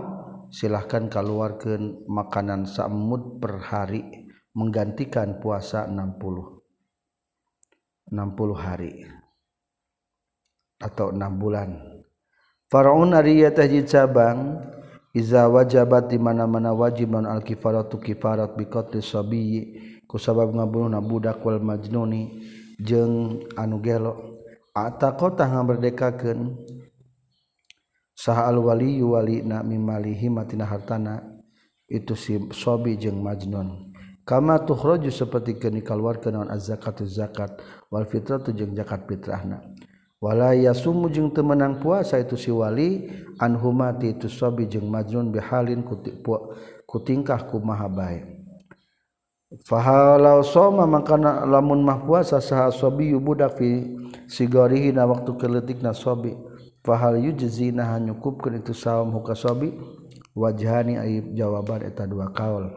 silahkan 0.50 1.12
keluarkan 1.12 2.08
makanan 2.08 2.66
samud 2.66 3.38
per 3.44 3.60
hari 3.60 4.32
menggantikan 4.56 5.42
puasa 5.44 5.90
60 5.90 6.64
60 8.14 8.54
hari 8.54 9.08
atau 10.78 11.10
6 11.14 11.42
bulan. 11.42 11.70
Faraun 12.74 13.14
ari 13.14 13.38
ieu 13.38 13.54
teh 13.54 13.70
cabang 13.86 14.58
iza 15.14 15.46
wajabat 15.46 16.10
di 16.10 16.18
mana-mana 16.18 16.74
wajib 16.74 17.14
non 17.14 17.30
al 17.30 17.46
kifaratu 17.46 18.02
kifarat 18.02 18.58
bi 18.58 18.66
qatli 18.66 18.98
sabiyyi 18.98 19.62
ku 20.10 20.18
sabab 20.18 20.50
ngabunuhna 20.50 20.98
budak 20.98 21.38
wal 21.46 21.62
majnuni 21.62 22.42
jeung 22.82 23.46
anu 23.54 23.78
gelo. 23.78 24.42
Ataqata 24.74 25.46
ngaberdekakeun 25.54 26.66
sah 28.18 28.50
al 28.50 28.58
wali 28.58 29.06
wali 29.06 29.46
na 29.46 29.62
mimalihi 29.62 30.34
matina 30.34 30.66
hartana 30.66 31.22
itu 31.86 32.18
si 32.18 32.42
sobi 32.50 32.98
jeung 32.98 33.22
majnun. 33.22 33.94
Kama 34.26 34.66
tukhraju 34.66 35.14
seperti 35.14 35.62
keun 35.62 35.78
dikaluarkeun 35.78 36.34
naon 36.34 36.50
az 36.50 36.74
zakatu 36.74 37.06
zakat 37.06 37.54
wal 37.94 38.10
fitratu 38.10 38.50
jeung 38.50 38.74
zakat 38.74 39.06
fitrahna. 39.06 39.62
Wala 40.24 40.56
yasumu 40.56 41.12
jeung 41.12 41.36
teu 41.36 41.44
menang 41.44 41.84
puasa 41.84 42.16
itu 42.16 42.40
si 42.40 42.48
wali 42.48 43.12
anhumati 43.44 44.16
itu 44.16 44.32
sabi 44.32 44.72
jeung 44.72 44.88
majnun 44.88 45.36
bihalin 45.36 45.84
ku 45.84 46.98
tingkah 47.04 47.44
kumaha 47.52 47.92
bae 47.92 48.24
fahalau 49.68 50.40
soma 50.40 50.88
makana 50.88 51.44
lamun 51.44 51.84
mah 51.84 52.00
puasa 52.08 52.40
saha 52.40 52.72
sabi 52.72 53.12
budak 53.20 53.60
fi 53.60 53.84
sigarihi 54.32 54.96
na 54.96 55.04
waktu 55.04 55.36
keletikna 55.36 55.92
sabi 55.92 56.40
fahal 56.88 57.20
yujzina 57.20 57.84
hanyukupkeun 57.92 58.64
itu 58.64 58.72
saum 58.72 59.12
huka 59.12 59.36
sabi 59.36 59.76
wajhani 60.32 60.98
aib 61.04 61.36
jawaban 61.36 61.84
eta 61.84 62.08
dua 62.08 62.32
kaul. 62.32 62.72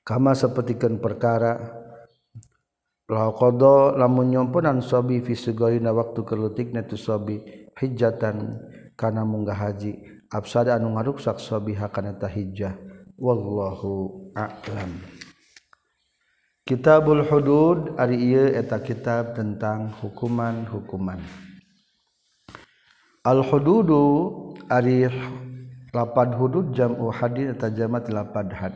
Kama 0.00 0.34
sapertikeun 0.34 0.98
perkara 0.98 1.79
qada 3.10 3.98
lamun 3.98 4.30
nyomponan 4.30 4.78
sabi 4.78 5.18
fi 5.18 5.34
sugarina 5.34 5.90
waktu 5.90 6.22
kelutikna 6.22 6.86
tu 6.86 6.94
sabi 6.94 7.42
hijjatan 7.74 8.62
kana 8.94 9.26
munggah 9.26 9.58
haji. 9.58 9.98
Absada 10.30 10.78
anu 10.78 10.94
ngaruksak 10.94 11.42
sabi 11.42 11.74
hakana 11.74 12.14
ta 12.14 12.30
hijjah. 12.30 12.78
Wallahu 13.18 14.30
a'lam. 14.38 15.02
Kitabul 16.62 17.26
Hudud 17.26 17.98
ari 17.98 18.30
ieu 18.30 18.46
eta 18.54 18.78
kitab 18.78 19.34
tentang 19.34 19.90
hukuman-hukuman. 19.98 21.18
Al 23.20 23.44
hududu 23.44 24.56
ari 24.72 25.04
lapad 25.92 26.32
hudud 26.32 26.72
jam'u 26.72 27.12
hadin 27.12 27.52
eta 27.52 27.68
jamat 27.68 28.08
lapad 28.08 28.48
had 28.48 28.72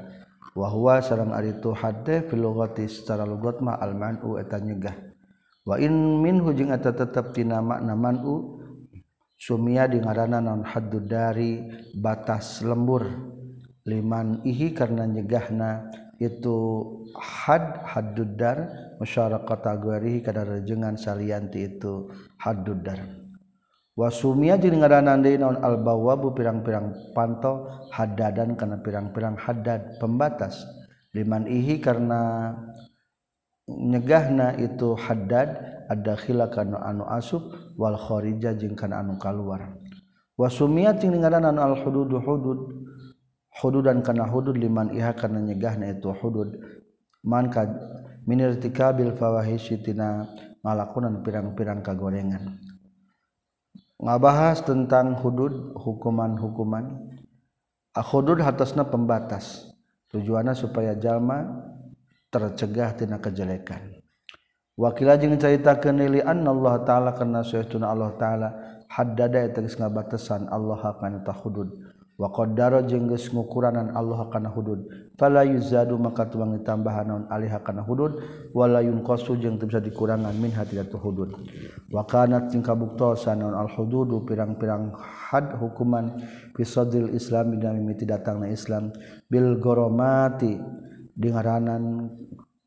wahwa 0.55 1.03
sarang 1.03 1.35
ari 1.35 1.59
itu 1.59 1.75
hadde 1.75 2.31
fil 2.31 2.47
secara 2.87 3.27
lugat 3.27 3.59
mah 3.59 3.77
al 3.83 3.93
eta 4.39 4.63
nyegah. 4.63 4.97
Wa 5.67 5.77
in 5.83 6.23
minhu 6.23 6.55
jeung 6.55 6.71
eta 6.71 6.95
tetep 6.95 7.35
tina 7.35 7.59
makna 7.59 7.99
man'u 7.99 8.63
sumia 9.35 9.91
di 9.91 9.99
ngaranna 9.99 10.39
naon 10.39 10.63
haddud 10.63 11.11
dari 11.11 11.67
batas 11.99 12.63
lembur. 12.63 13.05
Liman 13.85 14.41
ihi 14.49 14.73
karena 14.73 15.05
nyegahna 15.05 15.93
itu 16.17 16.57
had 17.19 17.85
haddud 17.85 18.41
dar 18.41 18.71
musyarakata 18.97 19.77
gwarihi 19.77 20.25
kada 20.25 20.47
rejengan 20.47 20.97
salianti 20.97 21.69
itu 21.69 22.09
haddud 22.41 22.81
dar. 22.81 23.24
wasumia 23.95 24.59
jeung 24.59 24.83
ngaranan 24.83 25.23
deui 25.23 25.39
naon 25.39 25.59
al 25.63 25.79
bawabu 25.79 26.35
pirang-pirang 26.35 27.15
panto 27.15 27.71
hadadan 27.95 28.59
kana 28.59 28.83
pirang-pirang 28.83 29.39
haddad 29.39 29.99
pembatas. 30.03 30.67
Liman 31.15 31.47
ihi 31.47 31.79
karena 31.79 32.51
nyegahna 33.71 34.59
itu 34.59 34.99
haddad 34.99 35.55
adakhila 35.87 36.51
kana 36.51 36.83
anu 36.83 37.07
asub 37.07 37.55
wal 37.79 37.95
kharija 37.95 38.59
jeung 38.59 38.75
kana 38.75 38.99
anu 38.99 39.15
kaluar. 39.23 39.79
Wasumia 40.35 40.91
jeung 40.99 41.15
ngaranan 41.23 41.55
al 41.55 41.79
hududu 41.79 42.19
hudud. 42.19 42.61
Hududan 43.55 44.03
kana 44.03 44.27
hudud 44.27 44.59
liman 44.59 44.91
iha 44.91 45.15
karena 45.15 45.39
nyegahna 45.39 45.95
itu 45.95 46.11
hudud. 46.11 46.59
Man 47.23 47.47
ka 47.55 47.63
minirtikabil 48.27 49.15
fawahishi 49.15 49.79
tina 49.87 50.27
ngalakonan 50.67 51.23
pirang-pirang 51.23 51.79
kagorengan. 51.79 52.74
ngabahas 54.01 54.65
tentang 54.67 55.19
hudud 55.19 55.77
hukuman-hukuman. 55.79 57.15
Ah, 57.95 58.03
Akhudud 58.03 58.43
hatasna 58.43 58.91
pembatas. 58.91 59.71
Tujuannya 60.11 60.55
supaya 60.55 60.95
jalma 60.99 61.47
tercegah 62.31 62.95
tina 62.99 63.23
kejelekan. 63.23 64.03
Wakila 64.75 65.15
jeung 65.15 65.39
caritakeun 65.39 66.03
li 66.11 66.19
anna 66.19 66.51
Allah 66.51 66.75
taala 66.83 67.11
karena 67.15 67.47
sayyiduna 67.47 67.87
Allah 67.87 68.11
taala 68.19 68.49
haddada 68.91 69.47
eta 69.47 69.63
geus 69.63 69.79
ngabatasan 69.79 70.51
Allah 70.51 70.83
kana 70.99 71.23
ta 71.23 71.31
hudud. 71.31 71.84
waqadaro 72.15 72.87
jeung 72.87 73.11
geus 73.11 73.27
ngukuranan 73.31 73.91
Allah 73.95 74.31
kana 74.31 74.51
hudud. 74.51 74.87
Fala 75.19 75.47
yuzadu 75.47 75.99
maka 75.99 76.27
tuang 76.27 76.55
ditambahan 76.59 77.07
naon 77.07 77.25
alaiha 77.31 77.63
kana 77.63 77.83
hudud. 77.83 78.23
Wala 78.55 78.83
yunqasu 78.83 79.39
jeung 79.39 79.59
teu 79.59 79.67
bisa 79.67 79.83
dikurangan 79.83 80.35
min 80.39 80.55
hatina 80.55 80.87
hudud. 80.87 81.35
Wa 81.91 82.07
kanat 82.07 82.55
jeung 82.55 82.63
kabuktosan 82.63 83.43
naon 83.43 83.55
al 83.55 83.71
hududu 83.71 84.23
pirang-pirang 84.27 84.95
had 85.31 85.59
hukuman 85.59 86.23
fi 86.55 86.63
sadril 86.63 87.11
islam 87.15 87.55
dina 87.55 87.75
mimiti 87.75 88.07
datangna 88.07 88.51
islam. 88.51 88.95
Bil 89.27 89.59
goromati 89.59 90.55
dingaranan 91.15 92.11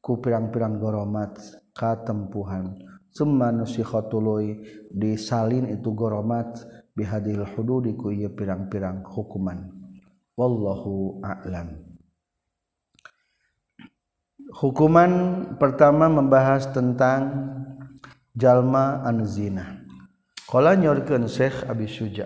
ku 0.04 0.20
pirang-pirang 0.20 0.80
goromat 0.80 1.40
katempuhan. 1.72 2.80
Summa 3.12 3.52
nusikhatului 3.56 4.48
disalin 4.92 5.72
itu 5.72 5.92
goromat. 5.96 6.80
Bihadil 6.98 7.46
hududi 7.54 7.94
ku 7.94 8.10
ieu 8.10 8.34
pirang-pirang 8.34 9.06
hukuman. 9.06 9.70
Wallahu 10.34 11.22
a'lam. 11.22 11.78
Hukuman 14.58 15.12
pertama 15.62 16.10
membahas 16.10 16.74
tentang 16.74 17.54
jalma 18.34 19.06
an 19.06 19.22
zina. 19.30 19.86
Qala 20.50 20.74
nyorkeun 20.74 21.28
Syekh 21.28 21.68
Abi 21.68 21.92
Suja 21.92 22.24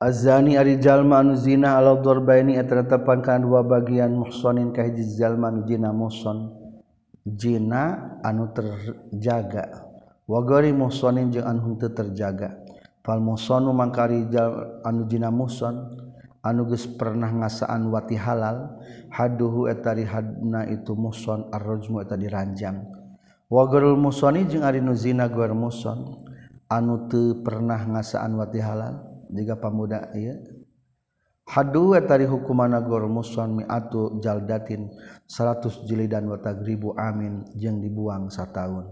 Azani 0.00 0.56
arijallma 0.56 1.20
anu 1.20 1.36
zina 1.36 1.76
Allahorba 1.76 2.38
ini 2.38 2.56
tertepan 2.64 3.20
kan 3.20 3.42
dua 3.44 3.66
bagian 3.66 4.14
musonin 4.14 4.70
kajizalman 4.70 5.66
zina 5.66 5.90
muson 5.90 6.54
zina 7.26 8.16
anu 8.22 8.48
terjaga. 8.54 9.84
Wagori 10.24 10.70
musonin 10.70 11.34
anhun 11.42 11.76
terjaga 11.76 12.67
falmusonu 13.08 13.72
mangkari 13.72 14.28
anu 14.84 15.08
jina 15.08 15.32
muson 15.32 15.88
anuges 16.44 16.84
pernah 16.84 17.32
ngasaan 17.32 17.88
wati 17.88 18.20
halal 18.20 18.76
haduhu 19.08 19.64
etari 19.72 20.04
hadna 20.04 20.68
itu 20.68 20.92
muson 20.92 21.48
arrojmu 21.48 22.04
eta 22.04 22.20
diranjang. 22.20 22.84
Wagarul 23.48 23.96
musoni 23.96 24.44
jeung 24.44 24.60
ari 24.60 24.84
nu 24.84 24.92
zina 24.92 25.24
goer 25.24 25.56
muson 25.56 26.20
anu 26.68 27.08
teu 27.08 27.40
pernah 27.40 27.80
ngasaan 27.80 28.36
wati 28.36 28.60
halal 28.60 29.24
jika 29.32 29.56
pamuda 29.56 30.12
ieu. 30.12 30.36
Hadu 31.48 31.96
etari 31.96 32.28
hukumana 32.28 32.84
goer 32.84 33.08
muson 33.08 33.64
miatu 33.64 34.20
jaldatin 34.20 34.92
100 35.24 35.88
jilidan 35.88 36.28
watagribu 36.28 36.92
amin 36.92 37.48
jeung 37.56 37.80
dibuang 37.80 38.28
sataun. 38.28 38.84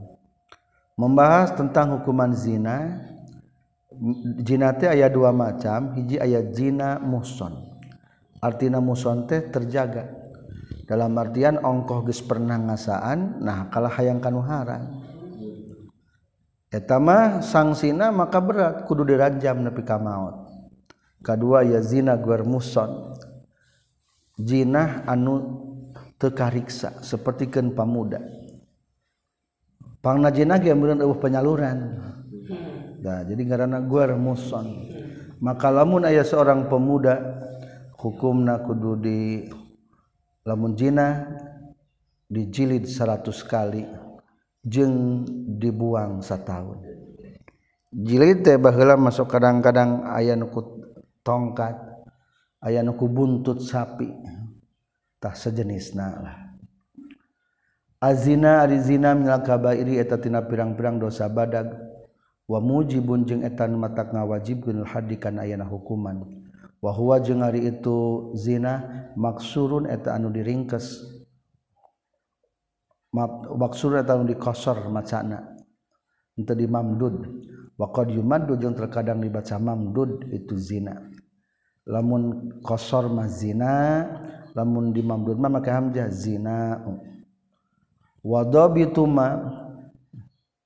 Membahas 0.96 1.52
tentang 1.52 2.00
hukuman 2.00 2.32
zina 2.32 2.96
jinate 4.42 4.88
ayat 4.88 5.10
dua 5.12 5.32
macam 5.32 5.96
hiji 5.96 6.20
ayat 6.20 6.52
zina 6.52 7.00
muson. 7.00 7.52
Artina 8.40 8.78
muson 8.78 9.24
teh 9.24 9.48
terjaga. 9.48 10.12
Dalam 10.86 11.18
artian 11.18 11.58
ongkoh 11.58 12.06
geus 12.06 12.22
pernah 12.22 12.54
ngasaan 12.62 13.42
nah 13.42 13.66
kalah 13.74 13.90
hayang 13.90 14.22
kanu 14.22 14.38
haram 14.38 15.02
eta 16.70 17.02
mah 17.02 17.42
sangsina 17.42 18.14
maka 18.14 18.38
berat 18.38 18.86
kudu 18.86 19.02
diranjam 19.02 19.66
nepi 19.66 19.82
ka 19.82 19.98
maot 19.98 20.46
kedua 21.26 21.66
ya 21.66 21.82
zina 21.82 22.14
guar 22.14 22.46
muson. 22.46 23.18
Jinah 24.36 25.08
anu 25.08 25.64
teu 26.20 26.30
kariksa 26.30 27.02
pamuda. 27.02 27.72
Pamuda 27.74 28.20
pangnajina 30.04 30.60
ge 30.60 30.70
meureun 30.76 31.02
eueuh 31.02 31.18
penyaluran. 31.18 31.78
nah, 33.00 33.20
jadi 33.24 33.42
karena 33.44 33.78
guar 33.82 34.14
muson 34.14 34.86
maka 35.42 35.68
lamun 35.68 36.08
ayah 36.08 36.24
seorang 36.24 36.68
pemuda 36.70 37.20
hukumna 37.96 38.60
kudu 38.64 38.92
di 39.00 39.20
lamun 40.46 40.72
jina 40.78 41.26
dijilid 42.30 42.88
100 42.88 43.26
kali 43.46 43.86
jeng 44.66 45.22
dibuang 45.62 46.18
setahun. 46.20 46.82
Jilid 47.94 48.42
teh 48.42 48.58
baheula 48.58 48.98
masuk 48.98 49.30
kadang-kadang 49.30 50.04
aya 50.10 50.34
nuku 50.34 50.82
tongkat 51.22 51.78
aya 52.60 52.82
nuku 52.82 53.06
buntut 53.06 53.62
sapi 53.62 54.10
tah 55.22 55.32
sejenisna 55.32 56.08
lah. 56.18 56.36
Azina 58.02 58.60
ari 58.60 58.76
zina 58.82 59.16
minal 59.16 59.40
kabairi 59.40 59.96
eta 59.96 60.20
tina 60.20 60.44
pirang-pirang 60.44 61.00
dosa 61.00 61.30
badag. 61.30 61.85
wa 62.46 62.62
mujibun 62.62 63.26
jeung 63.26 63.42
etan 63.42 63.74
mata 63.74 64.06
ngawajibkeun 64.06 64.86
hadikan 64.86 65.42
ayana 65.42 65.66
hukuman. 65.66 66.22
Wa 66.78 66.94
huwa 66.94 67.18
jeung 67.18 67.42
ari 67.42 67.66
itu 67.66 68.30
zina 68.38 69.10
maksurun 69.18 69.90
eta 69.90 70.14
anu 70.14 70.30
diringkes. 70.30 71.02
Maksur 73.56 73.98
eta 73.98 74.14
anu 74.14 74.28
dikosor 74.28 74.86
macana. 74.92 75.56
Henteu 76.36 76.54
dimamdud 76.54 77.16
wa 77.80 77.90
qad 77.90 78.12
yumaddu 78.12 78.60
jeung 78.60 78.76
terkadang 78.76 79.24
dibaca 79.24 79.56
mamdud 79.58 80.30
itu 80.30 80.54
zina. 80.54 81.00
Lamun 81.88 82.54
kosor 82.62 83.08
mah 83.10 83.30
zina 83.30 84.04
lamun 84.54 84.92
dimamdud 84.94 85.38
mah 85.40 85.50
make 85.50 85.72
hamzah 85.72 86.12
zina. 86.12 86.84
Wa 88.20 88.44
dhabitu 88.44 89.06
ma 89.08 89.28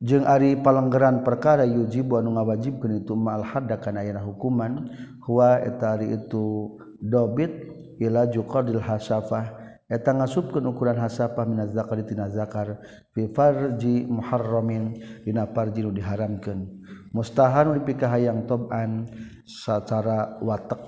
jeung 0.00 0.24
Ari 0.24 0.56
palenggeran 0.56 1.20
perkara 1.20 1.68
yujibu 1.68 2.16
anu 2.16 2.32
ngawajibkeun 2.34 3.04
itu 3.04 3.12
mal 3.12 3.44
hadda 3.44 3.76
kana 3.76 4.00
ayeuna 4.00 4.24
hukuman 4.24 4.88
huwa 5.28 5.60
eta 5.60 6.00
ari 6.00 6.16
itu 6.16 6.76
dobit 7.04 7.52
ila 8.00 8.24
juqadil 8.28 8.80
hasafah. 8.80 9.60
Eta 9.90 10.14
ngasupkeun 10.14 10.70
ukuran 10.70 11.02
hasafah 11.02 11.44
minaz 11.50 11.74
zakari 11.74 12.06
tina 12.06 12.30
zakar 12.30 12.78
fi 13.10 13.26
farji 13.26 14.06
muharramin 14.06 14.96
dina 15.26 15.50
farji 15.50 15.82
nu 15.82 15.90
diharamkeun. 15.90 16.80
Mustahanu 17.10 17.74
dipikahayang 17.82 18.46
toban 18.46 19.10
secara 19.42 20.38
watak 20.38 20.78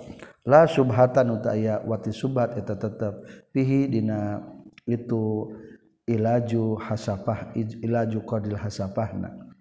la 0.47 0.71
subhatan 0.71 1.35
utaya 1.35 1.83
wati 1.83 2.15
subhat 2.15 2.55
eta 2.55 2.79
tetep. 2.79 3.27
Pihi 3.51 3.91
dina 3.91 4.39
itu 4.87 5.51
ilaju 6.07 6.79
hasapah 6.79 7.55
ilaju 7.57 8.19
qadil 8.27 8.59
hasapahna 8.59 9.53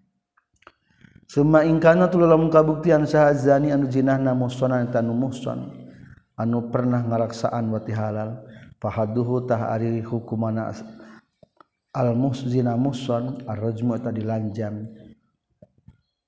Suma 1.32 1.63
ingkana 1.63 2.12
tululam 2.12 2.51
kabuktian 2.51 3.08
saha 3.08 3.32
anu 3.56 3.88
jinahna 3.88 4.36
muhsonan 4.36 4.91
tanu 4.91 5.15
anu 6.36 6.58
pernah 6.67 7.08
ngaraksaan 7.08 7.71
wati 7.71 7.95
halal. 7.95 8.43
Fahaduhu 8.84 9.47
tah 9.47 9.71
ari 9.71 10.04
hukumana 10.04 10.75
al 11.95 12.19
muszina 12.19 12.75
muson 12.75 13.47
arrajmu 13.47 13.95
eta 13.95 14.12
dilanjam. 14.12 14.91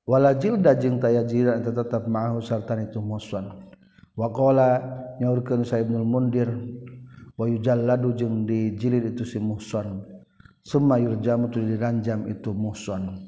Wala 0.07 0.39
jilda 0.39 0.71
jeung 0.79 1.03
taya 1.03 1.27
jira 1.27 1.59
eta 1.59 1.75
tetep 1.75 2.07
ma'ahu 2.07 2.39
sarta 2.39 2.79
itu 2.79 3.03
muson 3.03 3.73
wa 4.13 4.29
qala 4.29 4.69
nyaurkeun 5.17 5.65
sa 5.65 5.81
ibnul 5.81 6.05
mundir 6.05 6.49
wayujalladu 7.39 8.13
jeung 8.17 8.45
dijilid 8.45 9.13
itu 9.13 9.25
si 9.25 9.39
muhson. 9.41 10.05
Summa 10.63 10.95
yurjamu 10.95 11.51
tu 11.51 11.59
diranjam 11.59 12.29
itu 12.31 12.55
muhson. 12.55 13.19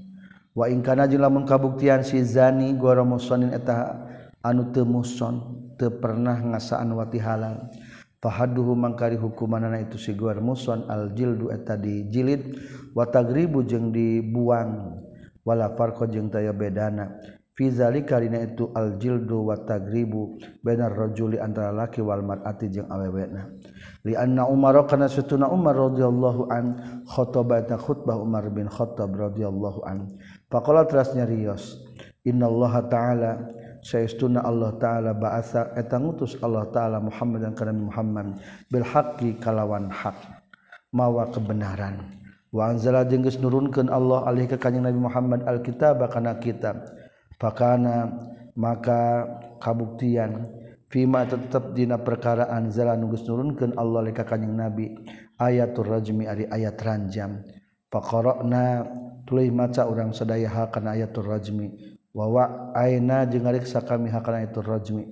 Wa 0.56 0.72
in 0.72 0.80
kana 0.80 1.10
jeung 1.10 1.24
lamun 1.26 1.44
kabuktian 1.44 2.06
si 2.06 2.24
zani 2.24 2.72
gora 2.80 3.04
muhsonin 3.04 3.52
eta 3.52 4.08
anu 4.40 4.72
teu 4.72 4.88
muhson 4.88 5.42
teu 5.76 5.92
pernah 5.92 6.40
ngasaan 6.40 6.96
wati 6.96 7.20
halal. 7.20 7.68
Fahaduhu 8.24 8.74
mangkari 8.74 9.20
hukumanana 9.20 9.84
itu 9.84 10.00
si 10.00 10.16
gora 10.16 10.40
muhson 10.40 10.88
al 10.88 11.12
jildu 11.12 11.52
eta 11.52 11.76
dijilid 11.76 12.56
wa 12.96 13.04
tagribu 13.04 13.68
jeung 13.68 13.92
dibuang. 13.92 15.04
Wala 15.46 15.78
farqa 15.78 16.10
jeung 16.10 16.34
taya 16.34 16.56
bedana. 16.56 17.22
Fi 17.56 17.72
zalika 17.72 18.20
dina 18.20 18.42
itu 18.44 18.68
aljildu 18.76 19.48
wa 19.48 19.56
tagribu 19.56 20.36
benar 20.60 20.92
rajuli 20.92 21.40
antara 21.40 21.72
laki 21.72 22.04
wal 22.04 22.20
mar'ati 22.20 22.68
jeung 22.68 22.90
awewena. 22.92 23.48
lianna 24.06 24.46
Umar 24.46 24.86
kana 24.86 25.10
satuna 25.10 25.50
Umar 25.50 25.74
radhiyallahu 25.74 26.48
an 26.54 26.66
khotobata 27.10 27.76
khutbah 27.82 28.22
Umar 28.22 28.46
bin 28.54 28.70
Khattab 28.70 29.18
radhiyallahu 29.18 29.82
an. 29.82 30.14
Faqala 30.54 30.86
teras 30.86 31.12
rios 31.18 31.82
innallaha 32.22 32.86
ta'ala 32.86 33.32
saestuna 33.82 34.46
Allah 34.46 34.78
taala 34.78 35.18
ba'atsa 35.18 35.74
eta 35.74 35.98
ngutus 35.98 36.38
Allah 36.46 36.70
taala 36.70 37.02
Muhammad 37.02 37.50
dan 37.50 37.54
kana 37.58 37.74
Muhammad 37.74 38.38
bil 38.70 38.86
haqqi 38.86 39.42
kalawan 39.42 39.90
hak 39.90 40.16
mawa 40.94 41.26
kebenaran. 41.34 42.22
Wa 42.54 42.72
anzala 42.72 43.04
jeung 43.10 43.26
geus 43.26 43.42
nurunkeun 43.42 43.90
Allah 43.90 44.24
alaihi 44.30 44.54
ka 44.54 44.58
kanjing 44.62 44.86
Nabi 44.86 45.02
Muhammad 45.02 45.44
alkitab 45.50 46.00
kana 46.14 46.38
kitab. 46.38 46.88
Fakana 47.36 48.16
maka 48.56 49.28
kabuktian 49.60 50.48
fima 50.90 51.26
tetep 51.26 51.74
dina 51.74 51.98
perkara 52.00 52.48
anzala 52.50 52.96
nu 52.96 53.10
geus 53.12 53.26
nurunkeun 53.26 53.76
Allah 53.76 54.06
alaihi 54.06 54.18
ka 54.18 54.26
kanjing 54.26 54.54
Nabi 54.54 54.96
ayatul 55.36 55.90
rajmi 55.90 56.24
ari 56.30 56.46
ayat 56.48 56.78
ranjam. 56.80 57.44
Faqara'na 57.92 58.86
tuluy 59.28 59.54
maca 59.54 59.88
urang 59.88 60.12
sadaya 60.12 60.68
kana 60.72 60.96
ayatul 60.98 61.28
rajmi. 61.28 62.00
Wawa 62.16 62.72
aina 62.72 63.28
jeung 63.28 63.44
ngariksa 63.44 63.84
kami 63.84 64.08
hakana 64.08 64.48
itu 64.48 64.64
rajmi. 64.64 65.04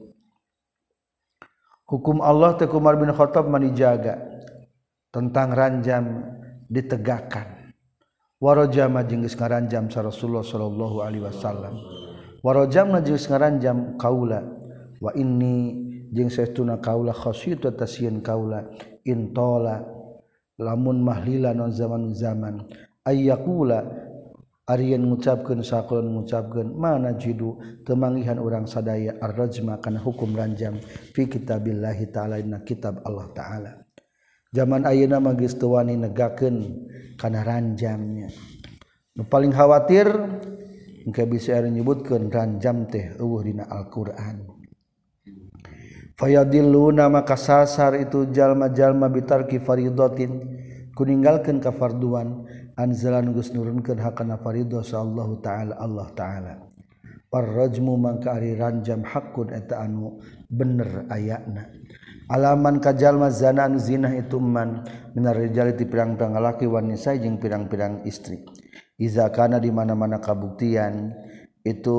Hukum 1.84 2.24
Allah 2.24 2.56
teh 2.56 2.66
Umar 2.72 2.96
bin 2.96 3.12
Khattab 3.12 3.52
manijaga 3.52 4.24
tentang 5.12 5.52
ranjam 5.52 6.24
ditegakkan. 6.72 7.76
Warajama 8.40 9.04
jeung 9.04 9.28
geus 9.28 9.36
ngaranjam 9.36 9.92
sa 9.92 10.00
Rasulullah 10.04 10.48
sallallahu 10.48 11.04
alaihi 11.04 11.28
wasallam. 11.28 11.76
Warajamna 12.40 13.04
jeung 13.04 13.20
geus 13.20 13.28
ngaranjam 13.28 14.00
kaula 14.00 14.63
wa 15.04 15.12
ini 15.20 15.76
jeung 16.16 16.32
seuna 16.32 16.80
kaula 16.80 17.12
khasyitu 17.12 17.76
tasyin 17.76 18.24
kaula 18.24 18.72
intola 19.04 19.84
lamun 20.56 21.04
mahlila 21.04 21.52
non 21.52 21.76
zaman 21.76 22.16
zaman. 22.16 22.64
Ayyakula 23.04 23.84
Aryan 24.64 25.04
ngucapkan 25.12 25.60
sakon 25.60 26.08
ngucapkan 26.16 26.72
mana 26.72 27.20
jidu 27.20 27.60
temangihan 27.84 28.40
orang 28.40 28.64
sadaya 28.64 29.20
ar-rajma 29.20 29.84
kana 29.84 30.00
hukum 30.00 30.32
ranjam 30.32 30.80
fi 31.12 31.28
kitabillahi 31.28 32.08
ta'ala 32.08 32.40
inna 32.40 32.64
kitab 32.64 33.04
Allah 33.04 33.28
ta'ala. 33.36 33.72
Zaman 34.56 34.88
ayeuna 34.88 35.20
mah 35.20 35.36
geus 35.36 35.60
teu 35.60 35.76
wani 35.76 36.00
negakeun 36.00 36.88
kana 37.20 37.44
ranjamnya 37.44 38.32
nu 39.20 39.28
paling 39.28 39.52
khawatir 39.52 40.08
engke 41.04 41.28
bisa 41.28 41.60
nyebutkeun 41.60 42.32
ranjam 42.32 42.88
teh 42.88 43.20
eueuh 43.20 43.44
dina 43.44 43.68
Al-Qur'an. 43.68 44.63
fayadilluna 46.20 47.10
maka 47.10 47.38
sasar 47.38 47.98
itu 47.98 48.30
jalma-jalma 48.30 49.10
bitarki 49.10 49.62
faridotin. 49.62 50.62
Kuninggalkeun 50.94 51.58
kafarduan. 51.58 52.46
Anzalan 52.74 53.38
gus 53.38 53.54
nurunkeun 53.54 54.02
hakana 54.02 54.42
faridah 54.42 54.82
sallallahu 54.82 55.46
taala 55.46 55.78
Allah 55.78 56.10
taala. 56.18 56.54
Warrajmu 57.30 57.98
mangka 57.98 58.34
ari 58.34 58.58
ranjam 58.58 59.06
hakun 59.06 59.54
eta 59.54 59.82
anu 59.82 60.18
bener 60.50 61.06
ayakna. 61.10 61.70
Alaman 62.30 62.82
kajalma 62.82 63.30
zana 63.30 63.70
anu 63.70 63.78
zina 63.78 64.10
itu 64.18 64.42
man 64.42 64.86
minar 65.14 65.38
rijal 65.38 65.74
ti 65.78 65.86
pirang-pirang 65.86 66.34
lalaki 66.34 66.66
wan 66.66 66.90
nisa 66.90 67.14
jeung 67.14 67.38
pirang-pirang 67.38 68.06
istri. 68.10 68.42
Iza 68.98 69.30
kana 69.30 69.62
di 69.62 69.70
mana-mana 69.74 70.18
kabuktian 70.18 71.14
itu 71.62 71.98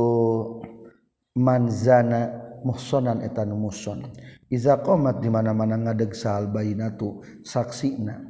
manzana 1.39 2.44
muhsonan 2.65 3.21
etan 3.21 3.53
muson 3.53 4.03
Iza 4.55 4.79
qomat 4.79 5.19
di 5.25 5.33
mana-mana 5.33 5.75
ngadeg 5.75 6.13
sal 6.13 6.47
bayinatu 6.53 7.25
saksina. 7.43 8.21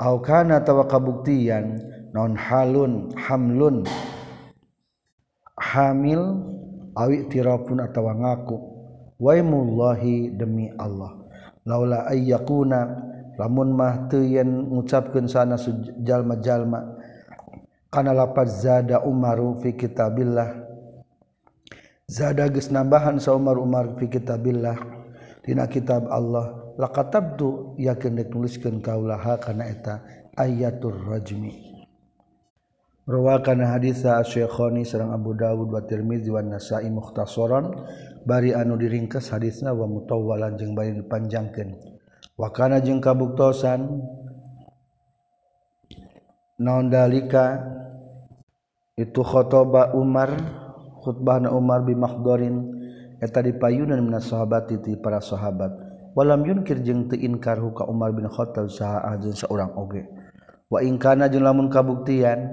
Au 0.00 0.22
kana 0.22 0.64
tawa 0.64 0.88
kabuktian 0.88 1.76
non 2.14 2.32
halun 2.32 3.12
hamlun. 3.18 3.84
Hamil 5.60 6.22
awi 6.96 7.28
tirapun 7.28 7.84
atawa 7.84 8.16
ngaku. 8.16 8.56
Waimullahi 9.20 10.32
demi 10.32 10.72
Allah. 10.80 11.12
Laula 11.68 12.08
ayyakuna 12.08 12.80
lamun 13.36 13.76
mah 13.76 14.08
teu 14.08 14.24
yen 14.24 14.64
ngucapkeun 14.64 15.28
sana 15.28 15.60
jalma-jalma. 16.00 16.96
Kana 17.92 18.16
lapaz 18.16 18.64
zada 18.64 19.04
umaru 19.04 19.60
fi 19.60 19.76
kitabillah 19.76 20.69
zada 22.10 22.50
geus 22.50 22.74
nambahan 22.74 23.22
saumar 23.22 23.54
Umar 23.54 23.94
fi 23.94 24.10
kitabillah. 24.10 24.74
Dina 25.46 25.70
kitab 25.70 26.10
Allah. 26.10 26.74
Laqatabtu 26.74 27.78
yakin 27.78 28.18
dek 28.18 28.34
nuliskeun 28.34 28.82
kaulaha 28.82 29.38
kana 29.38 29.70
eta 29.70 30.02
ayatur 30.34 30.96
rajmi. 31.06 31.70
Rawakan 33.06 33.66
haditsa 33.66 34.22
Syekhani 34.22 34.86
sareng 34.86 35.10
Abu 35.10 35.34
Dawud 35.34 35.70
wa 35.70 35.82
Tirmizi 35.82 36.30
wa 36.30 36.42
Nasa'i 36.42 36.90
mukhtasaran. 36.90 37.72
Bari 38.26 38.52
anu 38.52 38.76
diringkes 38.76 39.32
hadisna 39.32 39.72
wa 39.72 39.86
mutawwalan 39.88 40.58
jeung 40.58 40.74
bari 40.74 40.94
dipanjangkeun. 40.94 41.78
Wa 42.36 42.48
kana 42.52 42.80
jeung 42.80 43.00
kabuktosan. 43.00 43.80
Naon 46.60 46.92
dalika? 46.92 47.60
Itu 48.96 49.24
khotoba 49.24 49.96
Umar. 49.96 50.59
khutbah 51.00 51.40
Umar 51.48 51.82
bimakdorin 51.82 52.76
eta 53.20 53.44
dipayunan 53.44 54.00
minas 54.00 54.32
sahabat 54.32 54.72
titi 54.72 54.96
para 54.96 55.20
sahabat. 55.20 55.72
Walam 56.10 56.42
yunkir 56.42 56.82
jeung 56.82 57.06
teu 57.06 57.20
inkar 57.20 57.62
ka 57.70 57.86
Umar 57.86 58.10
bin 58.10 58.26
Khattab 58.26 58.66
saha 58.66 59.14
ajun 59.14 59.30
saurang 59.36 59.70
oge. 59.78 60.10
Wa 60.66 60.82
in 60.82 60.98
kana 60.98 61.30
jeung 61.30 61.46
lamun 61.46 61.70
kabuktian 61.70 62.50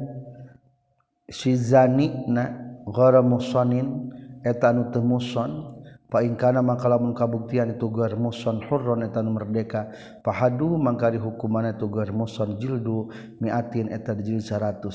si 1.25 1.57
zani 1.57 2.13
na 2.29 2.53
ghara 2.85 3.25
musanin 3.25 4.13
eta 4.45 4.69
anu 4.69 4.93
teu 4.93 5.01
muson 5.01 5.73
fa 6.07 6.21
in 6.21 6.37
kana 6.37 6.61
maka 6.61 6.85
lamun 6.85 7.17
kabuktian 7.17 7.73
itu 7.73 7.89
ghar 7.89 8.13
muson 8.13 8.61
hurron 8.69 9.01
eta 9.01 9.25
anu 9.25 9.33
merdeka. 9.33 9.89
Fahadu 10.21 10.77
mangka 10.77 11.09
di 11.09 11.17
hukumanna 11.17 11.73
itu 11.73 11.89
ghar 11.89 12.13
muson 12.13 12.61
jildu 12.61 13.09
miatin 13.41 13.89
eta 13.89 14.13
di 14.13 14.37
100 14.37 14.85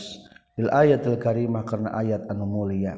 bil 0.55 0.71
ayatil 0.71 1.19
karimah 1.19 1.67
karena 1.67 1.91
ayat 1.99 2.31
anu 2.31 2.47
mulia. 2.47 2.95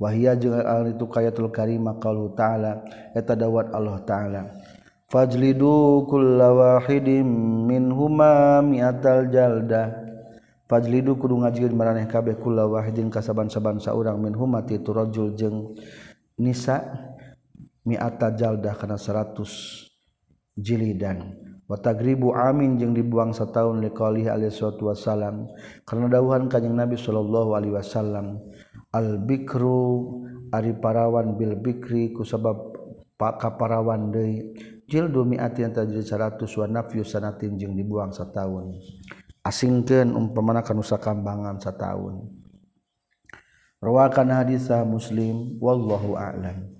wahia 0.00 0.32
jeung 0.32 0.56
itu 0.88 1.04
kayatul 1.04 1.52
karimah 1.52 2.00
qaulu 2.00 2.32
ta'ala 2.32 2.80
eta 3.12 3.36
dawat 3.36 3.68
Allah 3.76 4.00
ta'ala. 4.00 4.42
Fajlidu 5.10 6.06
min 7.20 7.26
minhuma 7.68 8.64
mi'atal 8.64 9.28
jaldah 9.28 9.90
fajlidu 10.70 11.18
kudu 11.18 11.42
ngajieun 11.42 11.74
maraneh 11.74 12.06
kabeh 12.06 12.38
kullawahidin 12.38 13.10
kasaban-saban 13.10 13.82
saurang 13.82 14.22
minhuma 14.22 14.62
ti 14.62 14.78
turajul 14.78 15.34
jeung 15.34 15.74
nisa 16.38 16.80
mi'ata 17.82 18.32
jaldah 18.38 18.72
kana 18.78 18.94
100 18.94 19.36
jilidan. 20.54 21.36
Wa 21.70 21.78
tagribu 21.78 22.34
amin 22.34 22.82
jeung 22.82 22.94
dibuang 22.94 23.30
sataun 23.30 23.78
liqalihi 23.78 24.26
alaihi 24.26 24.50
wasallam 24.82 25.46
karena 25.86 26.06
dawuhan 26.18 26.50
kanjing 26.50 26.74
Nabi 26.74 26.98
sallallahu 26.98 27.54
alaihi 27.54 27.78
wasallam 27.78 28.42
al-bikru 28.90 30.22
ari 30.50 30.74
parawan 30.74 31.38
bil 31.38 31.54
bikri 31.54 32.10
kusabab 32.10 32.74
pak 33.14 33.38
kaparawan 33.38 34.10
deui. 34.10 34.54
Jildu 34.90 35.22
mi'ati 35.22 35.62
eta 35.62 35.86
jadi 35.86 36.02
100 36.02 36.42
wa 36.58 36.66
nafyu 36.66 37.06
sanatin 37.06 37.54
jeung 37.54 37.78
dibuang 37.78 38.10
sataun. 38.10 38.74
Asingkeun 39.46 40.18
umpamana 40.18 40.66
kana 40.66 40.82
nusa 40.82 40.98
kambangan 40.98 41.62
sataun. 41.62 42.26
Rawakan 43.78 44.34
hadisah 44.34 44.82
muslim 44.82 45.62
wallahu 45.62 46.18
a'lam. 46.18 46.74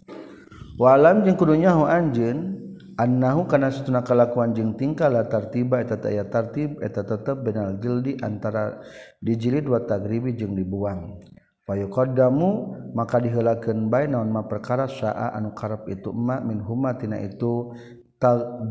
Wa 0.74 0.98
alam 0.98 1.22
jeung 1.22 1.38
kudunya 1.38 1.70
hu 1.70 1.86
anjeun 1.86 2.58
annahu 2.98 3.46
kana 3.46 3.70
satuna 3.70 4.02
kalakuan 4.02 4.58
jeung 4.58 4.74
tingkah 4.74 5.06
la 5.06 5.24
tartiba 5.30 5.78
eta 5.78 5.96
aya 6.02 6.26
tartib 6.26 6.82
eta 6.82 7.06
tetep 7.06 7.46
benal 7.46 7.78
jildi 7.78 8.18
antara 8.20 8.82
dijilid 9.22 9.70
wa 9.70 9.86
tagribi 9.86 10.34
jeung 10.34 10.58
dibuang. 10.58 11.22
payukodamu 11.70 12.74
maka 12.90 13.22
dihelaken 13.22 13.86
bay 13.86 14.10
naon 14.10 14.34
ma 14.34 14.42
perkara 14.50 14.90
syaa 14.90 15.30
anu 15.38 15.54
karep 15.54 15.86
itu 15.86 16.10
emak 16.10 16.42
min 16.42 16.58
humatina 16.58 17.22
itu 17.22 17.70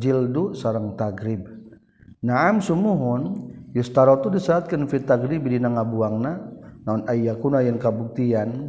jildu 0.04 0.52
sarang 0.52 1.00
tagrib. 1.00 1.48
Naam 2.20 2.60
sumuhun 2.60 3.56
yustarotu 3.72 4.28
disaatkan 4.28 4.84
fit 4.92 5.08
tagrib 5.08 5.48
dina 5.48 5.72
ngabuangna 5.72 6.34
naon 6.84 7.08
ayyakuna 7.08 7.64
yang 7.64 7.80
kabuktian 7.80 8.68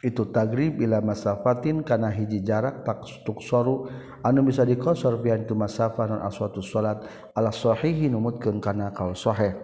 itu 0.00 0.32
tagrib 0.32 0.80
ila 0.80 1.04
masafatin 1.04 1.84
kana 1.84 2.08
hiji 2.08 2.40
jarak 2.40 2.88
tak 2.88 3.04
tuksoru 3.28 3.84
anu 4.24 4.40
bisa 4.48 4.64
dikosor 4.64 5.20
pian 5.20 5.44
itu 5.44 5.52
masafah 5.52 6.08
non 6.08 6.24
aswatu 6.24 6.64
salat 6.64 7.04
ala 7.36 7.52
sahihi 7.52 8.08
numutkeun 8.08 8.64
kana 8.64 8.96
kaul 8.96 9.12
sahih. 9.12 9.60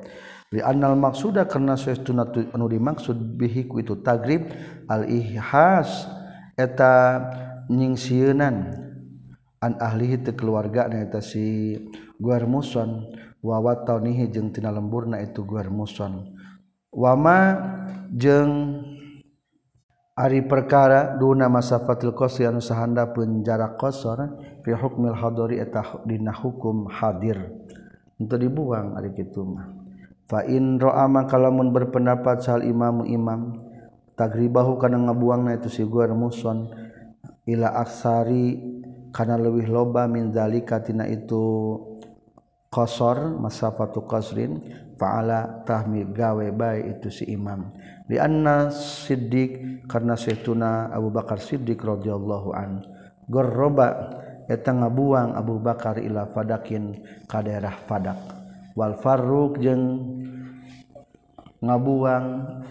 anal 0.62 0.94
maksuda 0.94 1.48
karena 1.50 1.74
suestuna 1.74 2.28
anu 2.54 2.66
dimaksud 2.70 3.16
bihi 3.36 3.66
ku 3.66 3.82
itu 3.82 3.98
tagrib 4.00 4.50
al 4.86 5.06
ihhas 5.10 6.06
eta 6.54 7.22
nyingsieunan. 7.70 8.86
An 9.56 9.72
ahlihi 9.80 10.20
teu 10.20 10.36
keluarga 10.36 10.86
eta 10.92 11.24
si 11.24 11.74
guar 12.20 12.44
muson 12.44 13.08
wa 13.40 13.56
watanihi 13.58 14.28
jeung 14.28 14.52
tina 14.52 14.68
lemburna 14.68 15.16
itu 15.24 15.42
guar 15.48 15.72
muson 15.72 16.36
wama 16.92 17.56
jeung 18.12 18.84
Ari 20.16 20.48
perkara 20.48 21.12
duna 21.20 21.44
masafatil 21.52 22.16
qasri 22.16 22.48
anu 22.48 22.64
sahanda 22.64 23.04
pun 23.12 23.44
jarak 23.44 23.76
qasar 23.76 24.32
fi 24.64 24.72
hukmil 24.72 25.12
hadari 25.12 25.60
eta 25.60 25.84
dina 26.08 26.32
hukum 26.32 26.88
hadir. 26.88 27.36
Untuk 28.16 28.40
dibuang 28.40 28.96
ari 28.96 29.12
kitu 29.12 29.44
mah. 29.44 29.75
Faroama 30.26 31.30
kalamun 31.30 31.70
berpendapat 31.70 32.42
sal 32.42 32.66
imamu 32.66 33.06
imam 33.06 33.62
tagribahu 34.18 34.74
karena 34.74 35.06
ngabuangna 35.06 35.54
itu 35.54 35.70
si 35.70 35.82
gua 35.86 36.10
muson 36.10 36.66
ila 37.46 37.78
aksari 37.78 38.58
karena 39.14 39.38
lebih 39.38 39.70
loba 39.70 40.10
minzalikatina 40.10 41.06
itu 41.06 41.78
kosor 42.74 43.38
masafatu 43.38 44.02
qasrin 44.02 44.58
fa'ala 44.98 45.62
tahmil 45.62 46.10
gawe 46.10 46.46
baik 46.50 46.98
itu 46.98 47.22
si 47.22 47.24
imam. 47.30 47.70
Di 48.10 48.18
anna 48.18 48.74
siddiq 48.74 49.86
karena 49.86 50.18
setuna 50.18 50.90
Abu 50.90 51.14
Bakar 51.14 51.38
Siddiq 51.38 51.78
radhiyallahu 51.78 52.48
an 52.50 52.82
gorroba 53.30 54.10
eta 54.50 54.74
ngabuang 54.74 55.38
Abu 55.38 55.62
Bakar 55.62 56.02
ila 56.02 56.26
fadakin 56.30 56.98
ka 57.30 57.42
daerah 57.46 57.74
Fadak 57.86 58.45
Walfarruq 58.76 59.56
jeung 59.64 59.84
ngabuang 61.64 62.26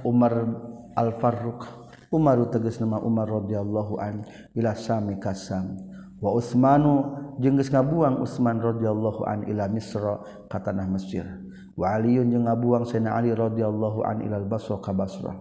Umar 0.05 0.33
Al-Farruq 0.93 1.65
Umar 2.13 2.37
teges 2.53 2.77
nama 2.77 3.01
Umar 3.01 3.25
radhiyallahu 3.25 3.97
an 3.97 4.21
ila 4.53 4.77
sami 4.77 5.17
kasam 5.17 5.75
wa 6.21 6.31
Utsmanu 6.37 7.25
jeung 7.41 7.57
geus 7.59 7.73
ngabuang 7.73 8.21
Utsman 8.21 8.61
radhiyallahu 8.61 9.25
an 9.27 9.49
ila 9.49 9.67
Misra 9.67 10.21
ka 10.47 10.61
tanah 10.61 10.87
Mesir. 10.87 11.27
Wa 11.75 11.99
Aliun 11.99 12.31
jeung 12.31 12.47
ngabuang 12.47 12.87
Sayyidina 12.87 13.11
Ali 13.19 13.35
radhiyallahu 13.35 13.99
an 14.07 14.23
ila 14.23 14.39
Basra 14.47 14.79
ka 14.79 14.95
Basra. 14.95 15.35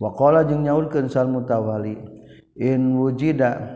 Wa 0.00 0.14
qala 0.16 0.48
jeung 0.48 0.64
nyaulkeun 0.64 1.12
sal 1.12 1.28
mutawali 1.28 2.00
in 2.56 2.96
wujida 2.96 3.75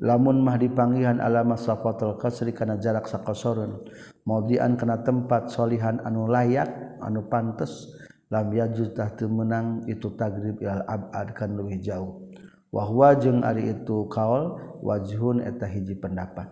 lamun 0.00 0.42
mah 0.42 0.58
dipanggihan 0.58 1.22
alama 1.22 1.54
safatul 1.54 2.18
qasri 2.18 2.50
kana 2.50 2.80
jarak 2.80 3.06
sakosorun 3.06 3.84
maudian 4.26 4.74
kana 4.74 5.04
tempat 5.04 5.52
solihan 5.52 6.02
anu 6.02 6.26
layak 6.26 6.98
anu 6.98 7.26
pantes 7.28 7.94
lam 8.32 8.50
yajuz 8.50 8.90
tah 8.96 9.12
menang 9.30 9.86
itu 9.86 10.10
tagrib 10.18 10.58
ilal 10.58 10.82
abad 10.88 11.30
kan 11.36 11.54
lebih 11.54 11.78
jauh. 11.78 12.26
Wahwa 12.74 13.14
jeung 13.14 13.46
ari 13.46 13.70
itu 13.70 14.10
kaul 14.10 14.58
wajhun 14.82 15.38
eta 15.46 15.62
hiji 15.70 15.94
pendapat. 15.94 16.50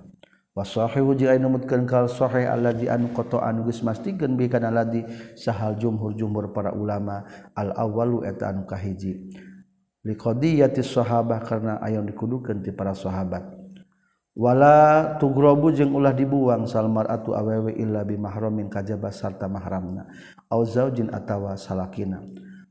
Wasahihu 0.54 1.18
jeung 1.18 1.34
anu 1.34 1.58
mutkeun 1.58 1.82
kaul 1.82 2.06
sahih 2.06 2.46
alladzi 2.46 2.86
anu 2.86 3.10
qata 3.10 3.42
geus 3.66 3.82
mastikeun 3.82 4.38
bi 4.38 4.46
kana 4.46 4.70
sahal 5.34 5.74
jumhur 5.74 6.14
jumhur 6.14 6.54
para 6.54 6.70
ulama 6.70 7.26
al 7.58 7.74
awwalu 7.74 8.22
eta 8.22 8.54
anu 8.54 8.62
kahiji. 8.62 9.34
liqadiyati 10.02 10.82
sahabah 10.82 11.40
karena 11.42 11.72
ayam 11.82 12.06
dikudukeun 12.06 12.62
ti 12.62 12.70
para 12.70 12.94
sahabat. 12.94 13.42
Wala 14.32 15.16
tugrobu 15.20 15.76
jeung 15.76 15.92
ulah 15.92 16.16
dibuang 16.16 16.64
salmar 16.64 17.04
atu 17.10 17.36
awewe 17.36 17.76
illa 17.76 18.00
bi 18.00 18.16
mahramin 18.16 18.72
kajaba 18.72 19.12
sarta 19.12 19.44
mahramna. 19.44 20.08
Au 20.48 20.64
zaujin 20.64 21.12
atawa 21.12 21.52
salakina. 21.54 22.24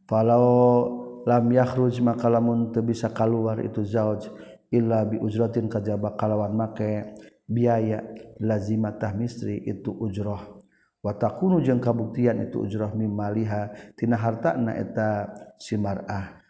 Falau 0.10 1.22
lam 1.26 1.46
yakhruj 1.54 2.02
maka 2.02 2.26
lamun 2.28 2.74
teu 2.74 2.82
bisa 2.82 3.14
kaluar 3.14 3.62
itu 3.62 3.86
zauj 3.86 4.26
illa 4.74 5.06
bi 5.06 5.22
ujratin 5.22 5.70
kajaba 5.70 6.18
kalawan 6.18 6.56
make 6.58 7.14
biaya 7.46 8.02
lazimatah 8.42 9.14
mistri 9.14 9.62
itu 9.62 9.94
ujrah 9.94 10.42
wa 11.02 11.14
takunu 11.14 11.62
jeung 11.62 11.84
kabuktian 11.84 12.42
itu 12.42 12.64
ujrah 12.64 12.96
mimaliha 12.96 13.94
tina 13.94 14.18
hartana 14.18 14.74
eta 14.80 15.30
simarah 15.62 16.41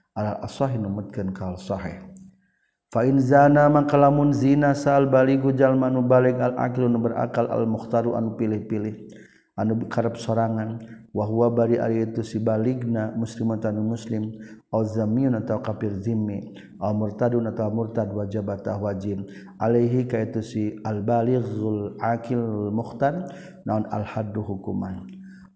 Fainzana 2.91 3.71
makalamun 3.71 4.36
zina 4.36 4.76
sal 4.76 5.08
baligu 5.08 5.56
jalma 5.56 5.88
nu 5.88 6.04
balik 6.04 6.36
al 6.43 6.60
aqlu 6.60 6.91
nu 6.91 7.00
berakal 7.00 7.47
al 7.47 7.63
mukhtaru 7.63 8.19
anu 8.19 8.36
pilih-pilih 8.36 9.08
anu 9.56 9.88
karep 9.88 10.19
sorangan 10.19 10.76
wa 11.15 11.24
huwa 11.24 11.47
bari 11.56 11.80
ari 11.80 12.04
itu 12.04 12.19
si 12.19 12.43
baligna 12.43 13.15
muslimun 13.15 13.63
tanu 13.63 13.80
muslim 13.88 14.36
au 14.76 14.84
zamiyun 14.84 15.39
atau 15.39 15.63
kafir 15.63 16.04
zimmi 16.04 16.52
au 16.84 16.91
murtadun 16.91 17.47
atau 17.47 17.71
murtad 17.71 18.12
wajib 18.12 18.52
atau 18.52 18.84
wajib 18.84 19.24
alaihi 19.56 20.04
ka 20.04 20.19
itu 20.19 20.43
si 20.43 20.76
al 20.84 21.00
balighul 21.00 21.95
aqil 22.04 22.76
mukhtar 22.76 23.32
naon 23.63 23.88
al 23.88 24.04
haddu 24.04 24.43
hukuman. 24.43 25.08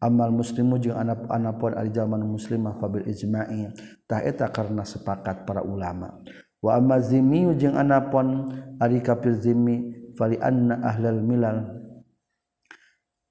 Amal 0.04 0.30
muslimu 0.30 0.78
jeung 0.78 1.00
anak-anapun 1.02 1.72
ari 1.76 1.90
jalma 1.90 2.20
muslimah 2.20 2.78
fabil 2.78 3.08
ijma'i. 3.10 3.74
tah 4.06 4.22
eta 4.22 4.50
karena 4.50 4.86
sepakat 4.86 5.46
para 5.46 5.62
ulama. 5.62 6.22
Wa 6.62 6.78
amazimi 6.82 7.46
jeung 7.58 7.78
anapon 7.78 8.50
ari 8.82 9.02
kafir 9.02 9.38
zimmi 9.38 9.94
fali 10.18 10.40
anna 10.42 10.82
ahlal 10.82 11.22
milal. 11.22 11.58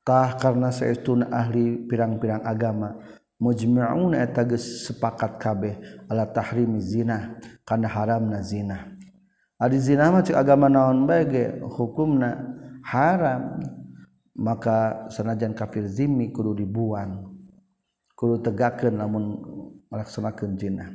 Kah 0.05 0.37
karena 0.37 0.69
saestuna 0.69 1.33
ahli 1.33 1.89
pirang-pirang 1.89 2.45
agama. 2.45 2.95
Mujma'un 3.41 4.15
eta 4.15 4.47
geus 4.47 4.87
sepakat 4.87 5.43
kabeh 5.43 5.75
ala 6.07 6.31
tahrimi 6.31 6.79
zina 6.79 7.35
kana 7.67 7.91
haramna 7.91 8.39
zina 8.41 8.95
ari 9.59 9.81
zina 9.83 10.07
mah 10.13 10.23
cek 10.23 10.39
agama 10.39 10.71
naon 10.71 11.03
bae 11.09 11.27
ge 11.27 11.45
hukumna 11.63 12.31
haram. 12.87 13.59
Maka 14.35 15.07
sanajan 15.15 15.55
kafir 15.55 15.87
zimmi 15.87 16.35
kudu 16.35 16.59
dibuang. 16.59 17.31
Kudu 18.19 18.43
tegakeun 18.43 18.99
lamun 18.99 19.25
melaksanakan 19.95 20.59
zina 20.59 20.91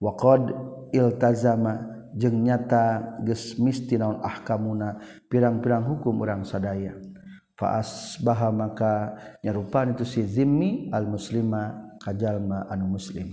waqad 0.00 0.56
iltazama 0.96 1.94
jeung 2.14 2.46
nyata 2.46 3.18
geus 3.26 3.58
misti 3.58 3.98
naon 3.98 4.22
ahkamuna 4.22 5.02
pirang-pirang 5.26 5.82
hukum 5.82 6.22
urang 6.22 6.46
sadaya. 6.46 6.94
Fa 7.54 7.78
asbaha 7.78 8.50
maka 8.50 9.14
nyarupaan 9.42 9.94
itu 9.94 10.02
si 10.02 10.26
zimmi 10.26 10.90
al 10.90 11.06
muslima 11.06 11.94
kajalma 12.02 12.66
anu 12.70 12.98
muslim. 12.98 13.30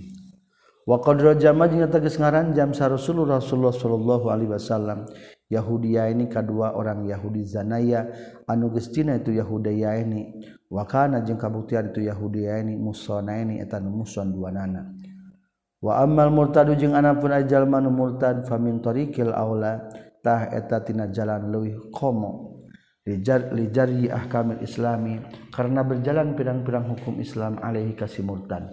Waqad 0.82 1.22
rajama 1.22 1.70
jeung 1.70 1.86
nyata 1.86 2.02
geus 2.02 2.18
ngaranjam 2.18 2.74
sa 2.74 2.90
Rasulullah 2.90 3.38
Rasulullah 3.38 3.74
sallallahu 3.74 4.26
alaihi 4.30 4.50
wasallam 4.50 5.06
Yahudia 5.46 6.10
ini 6.10 6.26
kedua 6.26 6.74
orang 6.74 7.06
Yahudi 7.06 7.46
zanaya 7.46 8.10
anu 8.50 8.72
geus 8.74 8.90
itu 8.90 9.30
Yahudia 9.30 9.94
ini 10.02 10.42
wakana 10.72 11.20
jeung 11.20 11.36
kabuktian 11.36 11.92
itu 11.92 12.08
Yahudiya 12.08 12.64
ini 12.64 12.80
musona 12.80 13.36
ini 13.36 13.60
etan 13.60 13.84
muson 13.92 14.32
dua 14.32 14.48
nana 14.48 14.88
amal 15.84 16.32
murtadu 16.32 16.72
jeung 16.72 16.96
anakpun 16.96 17.36
ajal 17.36 17.68
manu 17.68 17.92
murtad 17.92 18.48
famintorikil 18.48 19.36
Aulalah 19.36 19.92
etatina 20.54 21.10
jalan 21.10 21.50
luwih 21.50 21.90
komo. 21.90 22.62
Lijari 23.02 24.06
ah 24.06 24.30
kamil 24.30 24.62
Islami 24.62 25.18
karena 25.50 25.82
berjalan 25.82 26.38
pirang-pirang 26.38 26.86
hukum 26.86 27.18
Islam 27.18 27.58
Alaihi 27.58 27.98
kasih 27.98 28.22
murtad. 28.22 28.70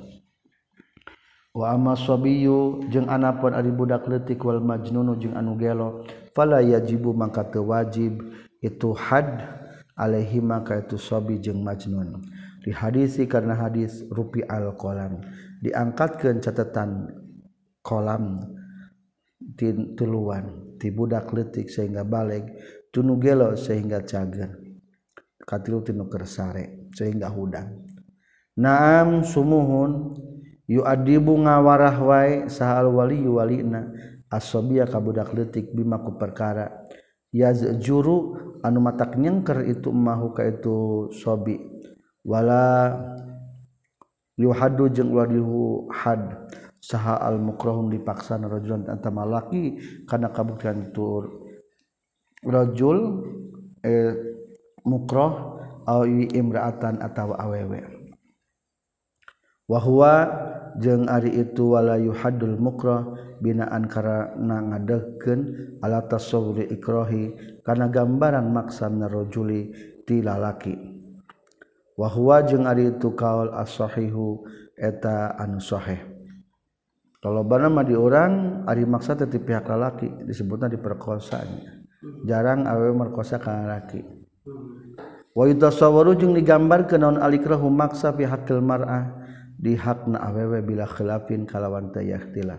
Wayu 1.50 2.86
jeung 2.94 3.10
anakpun 3.10 3.58
ari 3.58 3.74
budak 3.74 4.06
letik 4.06 4.46
Wal 4.46 4.62
majnunu 4.62 5.18
anu 5.34 5.58
gelo 5.58 6.06
yajibu 6.38 7.10
maka 7.18 7.42
wajib 7.58 8.22
itu 8.62 8.94
had 8.94 9.59
alaihi 10.00 10.40
maka 10.40 10.80
itu 10.80 10.96
sobi 10.96 11.44
jeung 11.44 11.60
majnun. 11.60 12.24
Di 12.64 12.72
hadisi 12.72 13.28
karena 13.28 13.60
hadis 13.60 14.08
rupi 14.08 14.40
al 14.48 14.80
kolam. 14.80 15.20
Diangkatkan 15.60 16.40
catatan 16.40 17.12
kolam 17.84 18.40
tuluan 20.00 20.76
ti 20.80 20.88
budak 20.88 21.36
letik 21.36 21.68
sehingga 21.68 22.08
balik 22.08 22.48
tunu 22.96 23.20
gelo 23.20 23.60
sehingga 23.60 24.00
cager 24.08 24.56
katilu 25.44 25.84
tinu 25.84 26.08
kersare 26.08 26.88
sehingga 26.96 27.28
hudang. 27.28 27.84
Naam 28.56 29.24
sumuhun 29.24 30.16
yu 30.68 30.84
adibu 30.84 31.36
ngawarah 31.36 31.98
wae 32.00 32.36
sahal 32.48 32.92
wali 32.96 33.24
walina 33.28 33.92
asobia 34.32 34.88
kabudak 34.88 35.32
letik 35.36 35.76
bima 35.76 36.00
ku 36.00 36.16
perkara. 36.16 36.72
Yazjuru 37.30 38.49
anu 38.65 38.80
matak 38.84 39.15
nyengker 39.15 39.63
itu 39.67 39.91
mahu 39.91 40.36
ka 40.36 40.43
itu 40.48 41.10
sobiwala 41.15 42.95
yuhadu 44.39 44.88
jeung 44.91 45.12
wadihu 45.15 45.88
had 45.91 46.50
saha 46.80 47.19
al 47.19 47.39
mukrahun 47.39 47.91
dipaksa 47.91 48.39
rajulun 48.39 48.88
antama 48.88 49.28
laki 49.28 49.80
kana 50.08 50.32
kabuktian 50.32 50.95
tur 50.95 51.28
rajul 52.43 53.28
eh, 53.84 54.15
mukrah 54.88 55.60
awi 55.89 56.30
imraatan 56.34 57.02
atawa 57.02 57.36
awewe. 57.41 57.82
Wa 59.69 59.80
huwa 59.80 60.13
jeung 60.77 61.10
ari 61.10 61.34
itu 61.41 61.73
wala 61.73 61.97
yuhadul 61.97 62.60
mukra 62.62 63.10
binaan 63.41 63.89
karena 63.89 64.62
ngadegkeun 64.62 65.39
ala 65.82 66.05
tasawwuri 66.05 66.69
ikrahi 66.69 67.34
kana 67.65 67.89
gambaran 67.89 68.53
maksa 68.53 68.91
narojuli 68.91 69.73
ti 70.05 70.21
lalaki 70.21 70.77
wa 71.97 72.05
huwa 72.12 72.45
jeung 72.45 72.69
ari 72.69 72.93
itu 72.93 73.17
kaul 73.17 73.49
as-sahihu 73.55 74.45
eta 74.77 75.34
anu 75.39 75.58
sahih 75.58 76.19
Tolobana 77.19 77.67
mah 77.67 77.84
di 77.84 77.99
orang 77.99 78.63
ari 78.63 78.88
maksa 78.88 79.12
teh 79.12 79.27
pihak 79.27 79.67
lalaki 79.67 80.08
disebutna 80.23 80.71
diperkosanya. 80.71 81.84
Jarang 82.23 82.63
awe 82.63 82.95
merkosa 82.95 83.43
ka 83.43 83.51
lalaki. 83.60 83.99
Wa 85.36 85.43
yutasawwaru 85.43 86.15
jeung 86.15 86.32
digambarkeun 86.32 87.03
naon 87.03 87.17
alikrahu 87.19 87.67
maksa 87.67 88.15
pihakil 88.15 88.63
mar'ah 88.63 89.18
di 89.60 89.76
hakna 89.76 90.24
awewe 90.24 90.63
bila 90.63 90.88
khilafin 90.88 91.43
kalawan 91.43 91.91
tayakhtila 91.91 92.56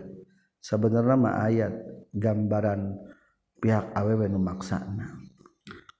sebenarnya 0.61 1.17
mah 1.17 1.35
ayat 1.41 1.73
gambaran 2.13 2.95
pihak 3.61 3.93
awewe 3.97 4.29
nu 4.29 4.39
maksana. 4.41 5.17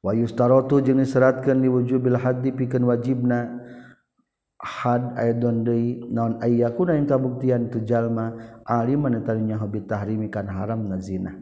Wa 0.02 0.18
yustarotu 0.18 0.82
seratkan 0.82 1.02
diseratkeun 1.02 1.60
diwujubil 1.62 2.18
haddi 2.18 2.50
pikan 2.54 2.86
wajibna. 2.86 3.62
Had 4.62 5.18
aidon 5.18 5.66
deui 5.66 6.06
naon 6.14 6.38
ayyakuna 6.38 6.94
yang 6.94 7.10
kabuktian 7.10 7.74
tu 7.74 7.82
jalma 7.82 8.62
aliman 8.62 9.18
eta 9.18 9.34
hobi 9.34 9.82
tahrimi 9.90 10.30
kan 10.30 10.46
haram 10.46 10.86
na 10.86 11.02
zina. 11.02 11.34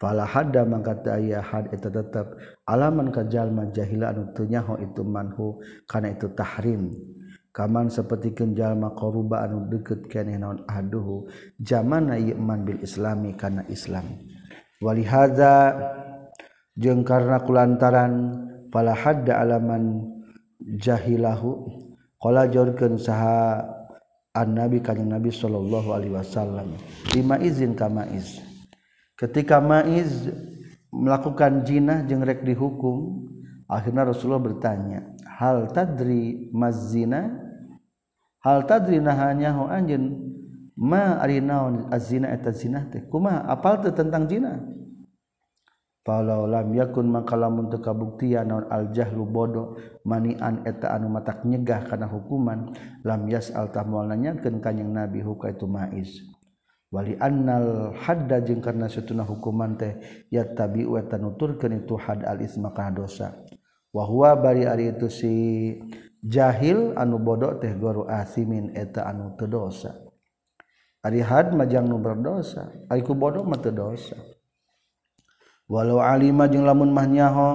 Fala 0.00 0.24
hadda 0.24 0.64
mangka 0.64 0.96
teu 1.04 1.12
aya 1.12 1.44
had 1.44 1.68
eta 1.76 1.92
tetep. 1.92 2.40
Alaman 2.64 3.12
ka 3.12 3.28
jalma 3.28 3.68
jahila 3.68 4.16
anu 4.16 4.32
teu 4.32 4.48
nyaho 4.48 4.80
itu 4.80 5.04
manhu 5.04 5.60
kana 5.84 6.16
itu 6.16 6.32
tahrim. 6.32 6.88
kaman 7.54 7.86
seperti 7.86 8.34
jalma 8.50 8.90
qoruba 8.98 9.46
anu 9.46 9.70
deket 9.70 10.10
keneh 10.10 10.34
naon? 10.34 10.66
Aduhu 10.66 11.30
zamana 11.62 12.18
ieu 12.18 12.34
man 12.34 12.66
bil 12.66 12.82
islami 12.82 13.38
kana 13.38 13.62
islam. 13.70 14.04
Wali 14.82 15.06
hadza 15.06 15.70
jeung 16.74 17.06
karena 17.06 17.38
kulantaran 17.46 18.12
fala 18.74 18.90
hadda 18.90 19.38
alaman 19.38 20.02
jahilahu 20.82 21.70
qala 22.18 22.50
jorkeun 22.50 22.98
saha 22.98 23.62
annabi 24.34 24.82
kanjing 24.82 25.14
nabi 25.14 25.30
sallallahu 25.30 25.94
alaihi 25.94 26.18
wasallam. 26.18 26.74
Lima 27.14 27.38
izin 27.38 27.78
kama 27.78 28.10
iz 28.10 28.42
ketika 29.14 29.62
maiz 29.62 30.26
melakukan 30.90 31.62
jinah 31.62 32.02
jeung 32.10 32.26
rek 32.26 32.42
dihukum 32.42 33.30
akhirnya 33.70 34.10
Rasulullah 34.10 34.42
bertanya 34.42 35.14
hal 35.38 35.70
tadri 35.70 36.50
mazina 36.50 37.43
hal 38.44 38.68
tadrinahannya 38.68 39.50
ho 39.56 39.64
anjeun? 39.72 40.04
Ma 40.76 41.22
ari 41.22 41.40
naon 41.40 41.88
azina 41.94 42.28
eta 42.34 42.52
zina 42.52 42.84
teh? 42.90 43.08
Kumaha? 43.08 43.48
Apal 43.48 43.80
teu 43.80 43.94
tentang 43.96 44.28
zina? 44.28 44.60
Falau 46.04 46.44
lam 46.44 46.68
yakun 46.76 47.08
maka 47.08 47.32
lamun 47.32 47.72
teu 47.72 47.80
kabuktian 47.80 48.44
naon 48.44 48.68
al 48.68 48.92
jahlu 48.92 49.24
bodoh 49.24 49.80
manian 50.04 50.60
eta 50.68 50.92
anu 50.92 51.08
matak 51.08 51.48
nyegah 51.48 51.88
kana 51.88 52.04
hukuman 52.04 52.76
lam 53.00 53.24
yas 53.30 53.48
al 53.56 53.72
tahmual 53.72 54.04
nanyakeun 54.12 54.60
kanjing 54.60 54.92
nabi 54.92 55.24
huka 55.24 55.48
itu 55.48 55.64
maiz 55.64 56.20
wali 56.92 57.16
annal 57.16 57.96
hadda 57.96 58.44
jeung 58.44 58.60
karna 58.60 58.86
satuna 58.86 59.24
hukuman 59.24 59.80
teh 59.80 59.96
yattabi 60.28 60.84
wa 60.84 61.00
tanuturkeun 61.02 61.80
itu 61.80 61.96
had 61.96 62.20
al 62.28 62.38
isma 62.38 62.70
ka 62.76 62.92
dosa. 62.92 63.34
Wa 63.94 64.04
huwa 64.10 64.34
bari 64.34 64.66
ari 64.66 64.90
itu 64.90 65.06
si 65.06 65.32
jahil 66.24 66.96
anu 66.96 67.20
bodoh 67.20 67.60
teh 67.60 67.76
guru 67.76 68.08
asimin 68.08 68.72
eta 68.72 69.04
anu 69.04 69.36
tedosa 69.36 70.04
Arihad 71.04 71.52
majang 71.52 71.84
nu 71.84 72.00
berdosa 72.00 72.72
Aiku 72.88 73.12
bodoh 73.12 73.44
mah 73.44 73.60
dosa. 73.60 74.16
Walau 75.68 76.00
alima 76.00 76.48
jeung 76.48 76.64
lamun 76.64 76.88
mah 76.96 77.04
nyaho 77.04 77.48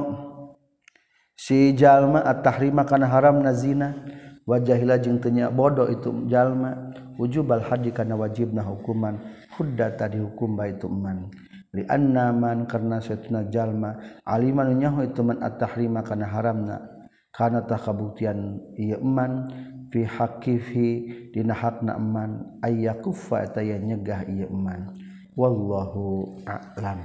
si 1.33 1.73
jalma 1.73 2.21
at-tahrima 2.25 2.85
kana 2.85 3.09
haram 3.09 3.41
nazina 3.41 4.05
wa 4.45 4.61
jahila 4.61 5.01
jeung 5.01 5.17
teu 5.17 5.33
bodoh 5.49 5.89
itu 5.89 6.29
jalma 6.29 6.93
wujub 7.17 7.49
al-haji 7.49 7.89
kana 7.89 8.13
wajibna 8.13 8.61
hukuman 8.61 9.17
hudda 9.57 9.97
tadi 9.97 10.21
hukum 10.21 10.53
ba 10.53 10.69
itu 10.69 10.85
man. 10.85 11.33
Li 11.73 11.85
anna 11.89 12.29
man 12.33 12.69
karna 12.69 13.01
satuna 13.01 13.49
jalma 13.49 13.97
alima 14.29 14.61
nu 14.65 14.77
nyaho 14.77 15.09
itu 15.09 15.25
man 15.25 15.41
at-tahrima 15.41 16.05
kana 16.05 16.29
haramna 16.29 16.98
karena 17.39 17.63
tak 17.63 17.87
kabuktian 17.87 18.59
ieu 18.75 18.99
iman 18.99 19.47
fi 19.87 20.03
haqqihi 20.03 20.89
dina 21.31 21.55
hakna 21.55 21.95
iman 21.95 22.59
ayyakufa 22.59 23.47
taya 23.55 23.79
nyegah 23.79 24.27
ieu 24.27 24.51
iman 24.51 24.91
wallahu 25.39 26.35
a'lam. 26.43 26.99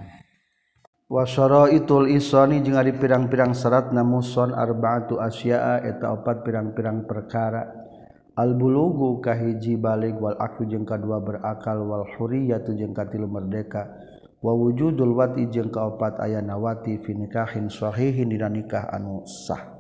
Wasoro 1.06 1.70
itul 1.70 2.10
isani 2.10 2.64
jeung 2.64 2.80
ari 2.80 2.96
pirang-pirang 2.96 3.54
syarat 3.54 3.94
namuson 3.94 4.50
arba'atu 4.50 5.22
asya'a 5.22 5.86
eta 5.86 6.10
opat 6.10 6.42
pirang-pirang 6.42 7.06
perkara. 7.06 7.86
Al 8.34 8.58
bulugu 8.58 9.22
kahiji 9.22 9.78
balik 9.78 10.18
wal 10.18 10.34
aku 10.34 10.66
jeung 10.66 10.82
kadua 10.82 11.22
berakal 11.22 11.86
wal 11.86 12.02
huriyatu 12.18 12.74
jeung 12.74 12.90
katilu 12.90 13.30
merdeka. 13.30 13.94
Wa 14.42 14.50
wujudul 14.58 15.14
wati 15.14 15.46
jeung 15.46 15.70
kaopat 15.70 16.18
ayana 16.18 16.58
wati 16.58 16.98
fi 16.98 17.14
nikahin 17.14 17.70
sahihin 17.70 18.34
dina 18.34 18.50
nikah 18.50 18.90
anu 18.90 19.22
sah. 19.22 19.73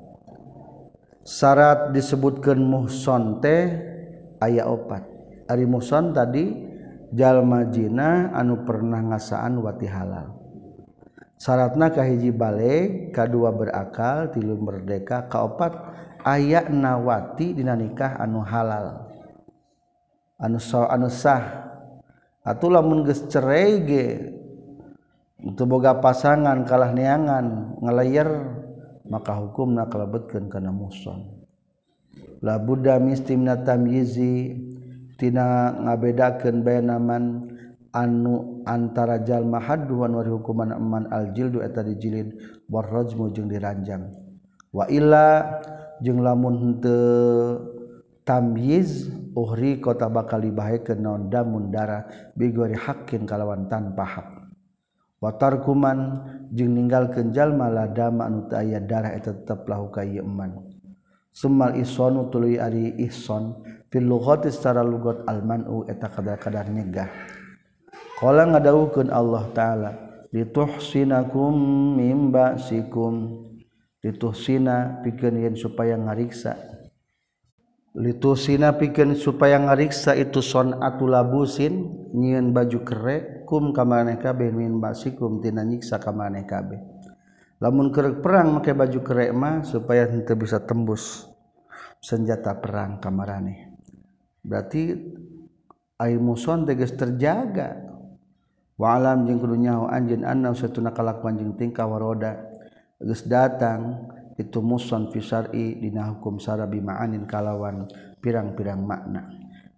syarat 1.24 1.90
disebutkan 1.96 2.60
muhson 2.60 3.40
teh 3.40 3.72
aya 4.38 4.68
opat. 4.68 5.02
Ari 5.48 5.64
muhson 5.64 6.12
tadi 6.12 6.52
jalma 7.12 7.64
jina 7.72 8.30
anu 8.36 8.62
pernah 8.62 9.00
ngasaan 9.00 9.58
wati 9.64 9.88
halal. 9.88 10.36
Syaratna 11.40 11.90
kahiji 11.90 12.30
balik 12.30 13.12
kadua 13.16 13.50
berakal 13.50 14.30
tilu 14.30 14.56
merdeka 14.60 15.26
kaopat 15.26 15.74
ayak 16.22 16.70
nawati 16.70 17.56
dina 17.56 17.74
nikah 17.74 18.20
anu 18.20 18.44
halal. 18.44 19.10
Anu 20.38 20.60
so 20.60 20.84
anu 20.86 21.08
sah. 21.08 21.64
Atuh 22.44 22.68
lamun 22.68 23.08
geus 23.08 23.24
cerai 23.32 23.80
ge 23.88 24.06
untuk 25.40 25.64
boga 25.76 25.96
pasangan 25.96 26.60
kalah 26.68 26.92
neangan 26.92 27.76
ngelayer 27.80 28.28
maka 29.08 29.36
hukum 29.36 29.76
kalebetkeun 29.76 30.48
kana 30.48 30.68
karena 30.68 30.72
muson. 30.72 31.20
La 32.44 32.60
Buddha 32.60 33.00
mistim 33.00 33.44
natam 33.44 33.88
tina 35.14 35.72
ngabedakan 35.78 36.66
bayanaman 36.66 37.24
anu 37.94 38.64
antara 38.66 39.22
jalma 39.22 39.62
haduan 39.62 40.12
wa 40.18 40.22
hukuman 40.26 40.74
eman 40.74 41.06
aljildu 41.14 41.62
eta 41.62 41.86
dijilid 41.86 42.34
warrojmu 42.66 43.30
jeung 43.30 43.46
diranjang. 43.46 44.10
Wa 44.74 44.90
illa 44.90 45.60
jeung 46.02 46.20
lamun 46.20 46.54
henteu 46.58 47.62
tamyiz 48.26 49.08
uhri 49.38 49.78
kota 49.78 50.10
bakal 50.10 50.42
dibahaikeun 50.42 50.98
naon 50.98 51.22
damun 51.30 51.70
darah 51.70 52.08
bigori 52.34 52.74
hakin 52.74 53.22
kalawan 53.24 53.70
tanpa 53.70 54.04
hak. 54.04 54.33
Wa 55.24 55.32
tarkuman 55.40 56.20
jeung 56.52 56.76
ninggalkeun 56.76 57.32
jalma 57.32 57.72
ladama 57.72 58.28
anu 58.28 58.44
aya 58.52 58.76
darah 58.84 59.16
eta 59.16 59.32
tetep 59.32 59.64
lahu 59.64 59.88
ka 59.88 60.04
ieu 60.04 60.20
eman. 60.20 60.60
Summal 61.32 61.80
isonu 61.80 62.28
tuluy 62.28 62.60
ari 62.60 62.92
ihson 63.08 63.64
fil 63.88 64.04
lughati 64.04 64.52
secara 64.52 64.84
lugat 64.84 65.24
almanu 65.24 65.88
eta 65.88 66.12
kadar-kadar 66.12 66.68
nyegah. 66.68 67.08
Ngadahukan 68.20 69.08
Allah 69.08 69.44
ta'ala 69.52 69.90
dituhsinakum 70.28 71.52
mimba 71.96 72.60
sikum 72.60 73.44
dituhsina 74.04 75.00
piken 75.00 75.40
yen 75.40 75.54
supaya 75.56 75.96
ngariksa. 75.96 76.76
Litusina 77.94 78.74
piken 78.74 79.14
supaya 79.14 79.54
ngariksa 79.54 80.18
itu 80.18 80.42
son 80.42 80.82
atulabusin 80.82 82.10
nyian 82.10 82.50
baju 82.50 82.82
kerek 82.82 83.22
kum 83.46 83.70
kamane 83.70 84.18
kabeh 84.18 84.50
min 84.50 84.80
basikum 84.80 85.38
tina 85.38 85.62
nyiksa 85.62 86.00
kamane 86.00 86.42
kabeh. 86.48 86.80
Lamun 87.62 87.94
kerek 87.94 88.20
perang 88.24 88.58
make 88.58 88.74
baju 88.74 89.00
kerek 89.00 89.30
mah 89.30 89.62
supaya 89.62 90.10
henteu 90.10 90.36
bisa 90.36 90.58
tembus 90.60 91.30
senjata 92.02 92.52
perang 92.60 93.00
kamarane 93.00 93.72
berarti 94.44 94.92
air 95.96 96.20
muson 96.20 96.68
tegas 96.68 96.92
terjaga. 96.92 97.94
Walam 98.74 99.30
jeung 99.30 99.38
kudunya 99.38 99.78
anjeun 99.86 100.26
anna 100.26 100.50
satuna 100.50 100.90
kalakuan 100.90 101.38
jeung 101.38 101.54
tingkah 101.54 101.86
waroda 101.86 102.42
geus 102.98 103.22
datang 103.22 104.10
itu 104.34 104.58
muson 104.58 105.14
fi 105.14 105.22
syar'i 105.22 105.78
dina 105.78 106.10
hukum 106.10 106.42
syara 106.42 106.66
bi 106.66 106.82
ma'anin 106.82 107.22
kalawan 107.22 107.86
pirang-pirang 108.18 108.82
makna 108.82 109.30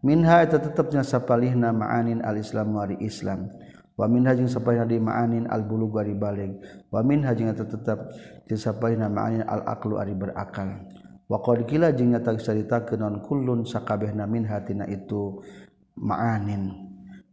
minha 0.07 0.47
eta 0.47 0.63
tetepnya 0.63 1.03
sapalihna 1.03 1.75
ma'anin 1.75 2.23
al-islam 2.23 2.79
wari 2.79 2.95
islam 3.03 3.51
wa 3.99 4.07
minha 4.07 4.31
jeung 4.39 4.47
sapalihna 4.47 4.87
di 4.87 5.03
ma'anin 5.03 5.51
al-bulugh 5.51 5.99
wari 5.99 6.15
balig 6.15 6.63
wa 6.95 7.03
minha 7.03 7.35
jeung 7.35 7.51
eta 7.51 7.67
tetep 7.67 8.15
di 8.47 8.55
sapalihna 8.55 9.11
ma'anin 9.11 9.43
al-aqlu 9.43 9.99
ari 9.99 10.15
berakal 10.15 10.87
wa 11.27 11.43
qad 11.43 11.67
kila 11.67 11.91
jeung 11.91 12.15
nyata 12.15 12.39
saritakeun 12.39 13.03
non 13.03 13.19
kullun 13.19 13.67
sakabehna 13.67 14.31
minha 14.31 14.63
tina 14.63 14.87
itu 14.87 15.43
ma'anin. 15.99 16.87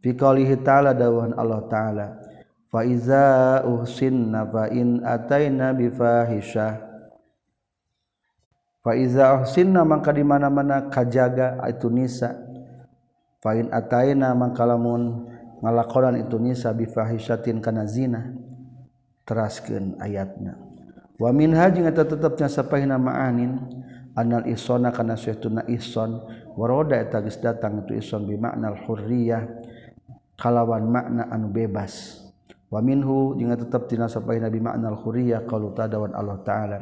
Qalihi 0.03 0.59
ta'ala 0.59 0.91
dawan 0.91 1.32
Allah 1.39 1.63
ta'ala 1.71 2.07
faiza 2.67 3.63
uhsinna 3.63 4.43
fa 4.51 4.67
in 4.67 4.99
ataina 4.99 5.71
bi 5.71 5.88
fahisyah 5.88 6.76
faiza 8.84 9.39
uhsinna 9.39 9.88
maka 9.88 10.11
di 10.11 10.28
mana-mana 10.28 10.91
kajaga 10.91 11.55
itu 11.71 11.88
nisa 11.88 12.36
fain 13.44 13.68
ataina 13.76 14.32
mangkalamun 14.32 15.28
ngalakonan 15.60 16.16
itu 16.24 16.39
nisa 16.39 16.72
bifahisyatin 16.72 17.60
kana 17.60 17.84
zina 17.84 18.32
teraskeun 19.28 20.00
ayatna. 20.00 20.56
Wa 21.20 21.36
minha 21.36 21.68
jeung 21.68 21.88
eta 21.88 22.08
tetepna 22.08 22.48
sapahina 22.48 22.96
ma'anin 22.96 23.60
anal 24.16 24.48
isona 24.48 24.96
kana 24.96 25.20
saytuna 25.20 25.68
ison 25.68 26.24
waroda 26.56 26.96
eta 26.96 27.20
geus 27.20 27.39
datang 27.44 27.84
itu 27.84 28.00
ison 28.00 28.24
bi 28.24 28.39
makna 28.39 28.72
hurriyah 28.88 29.44
kalawan 30.39 30.88
makna 30.88 31.28
anu 31.28 31.52
bebas. 31.52 32.24
Wa 32.72 32.80
minhu 32.80 33.36
jeung 33.36 33.52
tetep 33.54 33.91
tina 33.91 34.08
sapahina 34.08 34.48
nabi 34.48 34.64
makna 34.64 34.96
hurriyah 34.96 35.44
qalu 35.46 35.76
tadawan 35.76 36.16
Allah 36.16 36.39
taala 36.48 36.80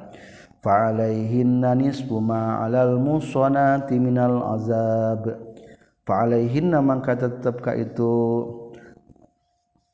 fa 0.61 0.93
alaihinna 0.93 1.73
nisfu 1.73 2.21
ma 2.21 2.61
alal 2.61 3.01
musonati 3.01 3.97
minal 3.97 4.45
azab. 4.57 5.50
Fa 6.11 6.27
alaihinna 6.27 6.83
mangka 6.83 7.15
tetep 7.15 7.63
ka 7.63 7.71
itu 7.71 8.43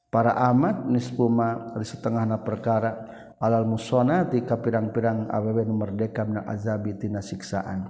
para 0.10 0.34
amat 0.50 0.90
nisfu 0.90 1.30
ma 1.30 1.78
di 1.78 1.86
setengahna 1.86 2.42
perkara. 2.42 3.14
Alal 3.38 3.70
musonati 3.70 4.42
ka 4.42 4.58
pirang-pirang 4.58 5.30
awewe 5.30 5.62
merdeka 5.70 6.26
minal 6.26 6.50
azabi 6.50 6.98
tina 6.98 7.22
siksaan. 7.22 7.86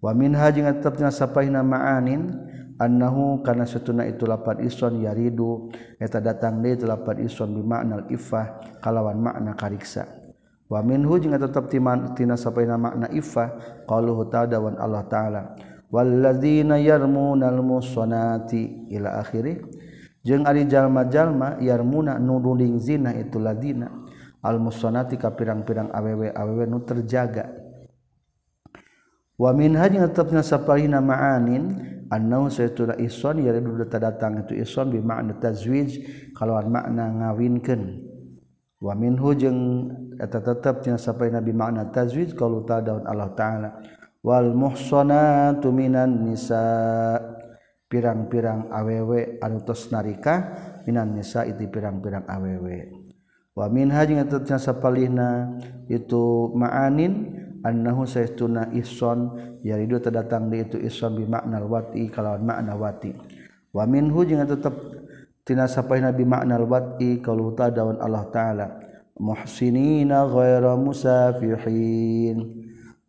Wa 0.00 0.16
minha 0.16 0.48
jeung 0.48 0.64
tetep 0.64 0.96
tina 0.96 1.12
sapai 1.12 1.52
ma'anin 1.52 2.32
annahu 2.80 3.44
kana 3.44 3.68
satuna 3.68 4.08
itu 4.08 4.24
lapan 4.24 4.64
ison 4.64 4.96
yaridu 4.96 5.68
eta 6.00 6.24
datang 6.24 6.64
deui 6.64 6.80
itu 6.80 6.88
lapan 6.88 7.20
ison 7.20 7.52
bi 7.52 7.60
makna 7.60 8.08
ifah 8.08 8.80
kalawan 8.80 9.20
makna 9.20 9.52
kariksa. 9.52 10.08
Wa 10.72 10.80
minhu 10.80 11.20
jeung 11.20 11.36
tetep 11.36 11.68
tina 11.68 12.32
sapaina 12.40 12.80
makna 12.80 13.12
ifah 13.12 13.84
qaluhu 13.84 14.24
ta'ala 14.32 14.56
Allah 14.80 15.04
taala 15.04 15.42
walladzina 15.92 16.80
yarmunal 16.80 17.60
musonati 17.60 18.88
ila 18.88 19.20
akhirih 19.20 19.60
jeung 20.24 20.48
ari 20.48 20.64
jalma-jalma 20.64 21.60
yarmuna 21.60 22.16
nu 22.16 22.40
zina 22.80 23.12
itu 23.12 23.36
ladina. 23.36 24.00
Al 24.42 24.58
musonati 24.58 25.14
ka 25.14 25.30
pirang-pirang 25.30 25.94
awewe 25.94 26.34
awewe 26.34 26.66
nu 26.66 26.82
terjaga. 26.82 27.46
Wa 29.38 29.54
minha 29.54 29.86
jeung 29.86 30.02
tetepna 30.10 30.42
saparina 30.42 30.98
ma'anin 30.98 31.78
annahu 32.10 32.50
saytuna 32.50 32.98
ison 32.98 33.38
yaridu 33.38 33.86
datang 33.86 34.42
itu 34.42 34.58
ison 34.58 34.90
bi 34.90 34.98
ma'na 34.98 35.38
tazwij 35.38 36.02
kalawan 36.34 36.74
makna 36.74 37.04
ngawinkeun. 37.22 37.82
Wa 38.82 38.98
minhu 38.98 39.30
jeung 39.38 39.58
eta 40.18 40.42
tetepnya 40.42 40.98
saparina 40.98 41.38
bi 41.38 41.54
ma'na 41.54 41.94
tazwij 41.94 42.34
qalu 42.34 42.66
ta'ala 42.66 43.06
Allah 43.06 43.30
ta'ala. 43.38 43.70
wal 44.22 44.54
muhsonatu 44.54 45.68
minan 45.74 46.24
nisa. 46.24 46.64
Pirang-pirang 47.92 48.72
awewe 48.72 49.36
anu 49.44 49.60
tos 49.68 49.92
narika 49.92 50.48
minan 50.88 51.12
nisa 51.12 51.44
itu 51.44 51.68
pirang-pirang 51.68 52.24
awewe 52.24 52.88
wa 53.52 53.68
minha 53.68 54.00
jeung 54.08 54.16
eta 54.16 54.56
sapalihna 54.56 55.60
itu 55.92 56.48
ma'anin 56.56 57.36
annahu 57.60 58.08
saytuna 58.08 58.72
ihsan 58.80 59.36
yaridu 59.60 60.00
terdatang 60.00 60.48
di 60.48 60.64
itu 60.64 60.80
ihsan 60.88 61.20
bi 61.20 61.28
makna 61.28 61.60
wati 61.60 62.08
kalawan 62.08 62.48
makna 62.48 62.72
wati. 62.80 63.12
Wa 63.76 63.84
minhu 63.84 64.24
jeung 64.24 64.40
tetep 64.40 64.72
tina 65.44 65.68
sapalihna 65.68 66.16
bi 66.16 66.24
makna 66.24 66.56
wati 66.64 67.20
kalau 67.20 67.52
ta 67.52 67.68
daun 67.68 68.00
Allah 68.00 68.24
taala. 68.32 68.66
Muhsinina 69.20 70.24
ghaira 70.32 70.80
musafihin 70.80 72.61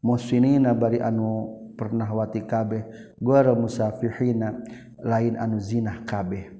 musinina 0.03 0.75
bari 0.75 0.99
anu 0.99 1.63
pernah 1.79 2.05
wati 2.11 2.43
kabeh 2.45 3.15
gora 3.17 3.55
musafihina 3.55 4.61
lain 5.01 5.39
anu 5.39 5.57
zinah 5.57 6.03
kabeh. 6.05 6.51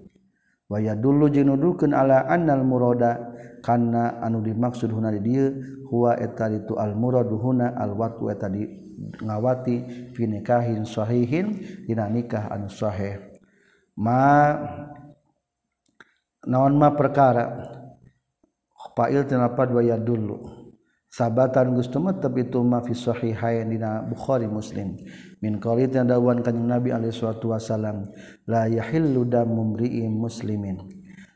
Waya 0.71 0.97
dulu 0.97 1.29
jenudukeun 1.29 1.93
ala 1.93 2.25
annal 2.25 2.65
murada 2.65 3.35
kana 3.61 4.17
anu 4.23 4.41
dimaksud 4.41 4.89
huna 4.89 5.13
di 5.13 5.21
dieu 5.21 5.53
huwa 5.91 6.17
eta 6.17 6.49
itu 6.49 6.73
al 6.79 6.97
muradu 6.97 7.37
huna 7.37 7.77
al 7.77 7.93
watu 7.93 8.31
eta 8.31 8.49
di 8.49 8.65
ngawati 9.21 10.09
fi 10.15 10.23
nikahin 10.25 10.87
sahihin 10.87 11.61
dina 11.85 12.09
nikah 12.09 12.49
anu 12.49 12.71
sahih. 12.71 13.21
Ma 13.99 14.57
naon 16.47 16.73
ma 16.79 16.95
perkara? 16.95 17.45
Fa'il 18.93 19.25
tinapad 19.25 19.73
waya 19.73 19.97
dulu 19.97 20.62
sahabatan 21.13 21.77
gustumetep 21.77 22.33
itu 22.41 22.57
mafishohihaidina 22.65 24.09
Bukhari 24.09 24.49
muslim. 24.49 24.97
Min 25.45 25.61
qalit 25.61 25.93
yang 25.93 26.09
dawan 26.09 26.41
kanjeng 26.41 26.65
Nabi 26.65 26.89
alaihi 26.89 27.13
wasallam 27.13 28.09
la 28.49 28.65
yahillu 28.65 29.21
damu 29.29 29.77
mri'in 29.77 30.09
muslimin. 30.09 30.81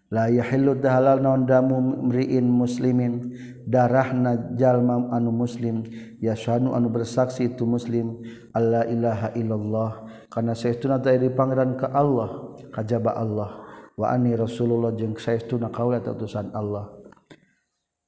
La 0.09 0.31
yahillu 0.31 0.81
halal 0.81 1.21
naon 1.21 1.45
damu 1.45 1.77
mri'in 2.09 2.49
muslimin? 2.49 3.37
Darahna 3.67 4.55
jalma 4.55 5.11
anu 5.13 5.29
muslim 5.35 5.83
yashanu 6.23 6.71
anu 6.73 6.87
bersaksi 6.87 7.53
itu 7.53 7.67
muslim 7.67 8.17
alla 8.57 8.81
ilaha 8.87 9.35
illallah. 9.37 9.91
Kana 10.31 10.57
saestuna 10.57 10.97
ta 10.97 11.13
iri 11.13 11.29
pangeran 11.29 11.77
ka 11.77 11.91
Allah 11.93 12.57
kajaba 12.73 13.13
Allah. 13.13 13.61
Wa 13.93 14.15
anni 14.15 14.33
rasulullah 14.33 14.95
jeung 14.95 15.13
saestuna 15.19 15.69
kaula 15.69 16.01
atusan 16.01 16.49
Allah. 16.55 16.96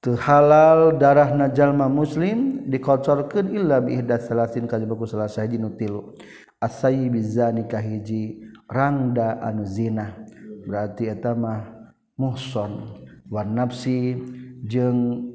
halal 0.07 0.95
darah 0.95 1.35
najallma 1.35 1.91
muslim 1.91 2.63
dikocorkan 2.71 3.51
illa 3.51 3.83
biihdat 3.83 4.23
salasin 4.23 4.63
kajbaku 4.63 5.03
salah 5.03 5.27
saji 5.27 5.59
nutilu 5.59 6.15
asayi 6.63 7.11
bizani 7.11 7.67
kahiji 7.67 8.47
rangda 8.69 9.43
anu 9.43 9.67
zina. 9.67 10.15
Berarti 10.63 11.09
etamah 11.09 11.91
muhson. 12.19 13.03
Wan 13.29 13.57
nafsi 13.57 14.17
jeung 14.65 15.29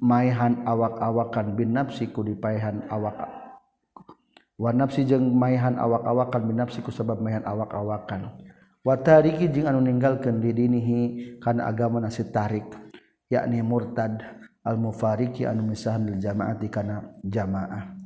maihan 0.00 0.64
awak-awakan 0.64 1.56
bin 1.58 1.76
nafsi 1.76 2.08
ku 2.08 2.24
dipaihan 2.24 2.88
awak. 2.88 3.28
Wan 4.58 4.80
nafsi 4.80 5.04
jeung 5.04 5.34
maihan 5.36 5.76
awak-awakan 5.76 6.42
bin 6.48 6.56
nafsi 6.58 6.80
ku 6.80 6.90
sebab 6.90 7.20
maihan 7.20 7.44
awak-awakan. 7.44 8.32
Wa 8.82 8.96
tariki 8.98 9.50
jeung 9.52 9.68
anu 9.68 9.84
ninggalkeun 9.84 10.40
di 10.40 10.50
dinihi 10.56 11.00
kana 11.42 11.68
agama 11.68 12.00
nasi 12.00 12.24
tarik. 12.32 12.87
Yakni 13.28 13.60
murtad 13.60 14.24
al 14.64 14.76
mufariki 14.76 15.44
anu 15.44 15.64
misahan 15.64 16.04
lil 16.08 16.20
jamaati 16.20 16.68
kana 16.68 17.16
jamaah. 17.24 17.96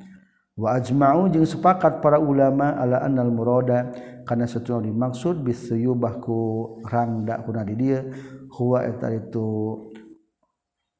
Wa 0.53 0.77
ajma'u 0.77 1.33
jeung 1.33 1.49
sepakat 1.49 2.05
para 2.05 2.21
ulama 2.21 2.77
ala 2.77 3.01
annal 3.01 3.33
murada 3.33 3.89
karena 4.29 4.45
sesuatu 4.45 4.85
dimaksud 4.85 5.41
bisuyubahku 5.41 6.39
rangda 6.85 7.41
kuna 7.41 7.65
di 7.65 7.75
dia 7.75 8.05
huwa 8.53 8.85
eta 8.85 9.09
itu 9.17 9.81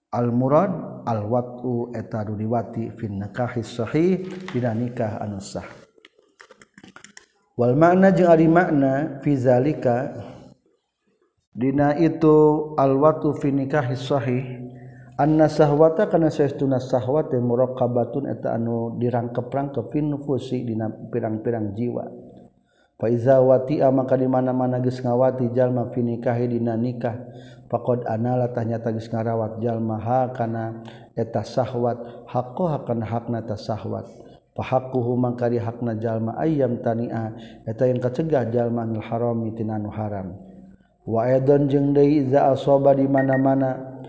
al 0.09 0.33
murad 0.33 1.05
al 1.05 1.29
watu 1.29 1.93
eta 1.93 2.25
diwati 2.25 2.97
fin 2.97 3.21
nikahi 3.21 3.61
sahih 3.61 4.25
dina 4.57 4.73
nikah 4.73 5.21
anu 5.21 5.37
sah. 5.37 5.69
Wal 7.53 7.77
makna 7.77 8.09
jeung 8.09 8.33
ari 8.33 8.49
makna 8.49 9.21
fi 9.21 9.37
zalika 9.37 10.17
Dina 11.53 11.93
itu 12.01 12.73
alwatu 12.81 13.37
fi 13.37 13.53
nikahi 13.53 13.93
sahih 13.93 14.73
anna 15.21 15.53
sahwata 15.53 16.09
kana 16.09 16.33
saestuna 16.33 16.81
sahwate 16.81 17.37
muraqabatun 17.45 18.25
eta 18.25 18.57
anu 18.57 18.97
dirangkep-rangkep 18.97 19.85
fi 19.93 20.01
nufusi 20.01 20.65
dina 20.65 20.89
pirang-pirang 20.89 21.77
jiwa. 21.77 22.09
Fa 22.97 23.07
iza 23.13 23.37
wati'a 23.45 23.93
maka 23.93 24.17
di 24.17 24.25
mana-mana 24.33 24.81
geus 24.81 25.05
ngawati 25.05 25.53
jalma 25.53 25.93
fi 25.93 26.01
nikahi 26.01 26.57
dina 26.57 26.73
nikah 26.73 27.21
faqad 27.69 28.09
anala 28.09 28.49
tanyata 28.49 28.89
geus 28.89 29.13
ngarawat 29.13 29.61
jalma 29.61 30.01
ha 30.01 30.33
kana 30.33 30.81
eta 31.13 31.45
sahwat 31.45 32.33
haqqo 32.33 32.65
hakana 32.73 33.05
hakna 33.05 33.45
ta 33.45 33.61
sahwat. 33.61 34.09
Fahakuhu 34.57 35.21
mangkari 35.21 35.61
hakna 35.61 36.01
jalma 36.01 36.33
ayyam 36.41 36.81
tania 36.81 37.37
eta 37.69 37.85
yang 37.85 38.01
kacegah 38.01 38.49
jalma 38.49 38.89
anil 38.89 39.05
harami 39.05 39.53
tina 39.53 39.77
haram. 39.93 40.52
waedon 41.07 41.67
jeung 41.67 41.91
deui 41.95 42.31
za 42.31 42.55
asoba 42.55 42.95
di 42.95 43.07
mana-mana 43.07 44.03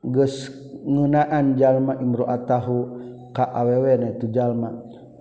geus 0.00 0.48
ngeunaan 0.84 1.60
jalma 1.60 2.00
imro'atahu 2.00 2.76
ka 3.36 3.44
awewe 3.52 3.94
itu 4.16 4.26
jalma. 4.32 4.72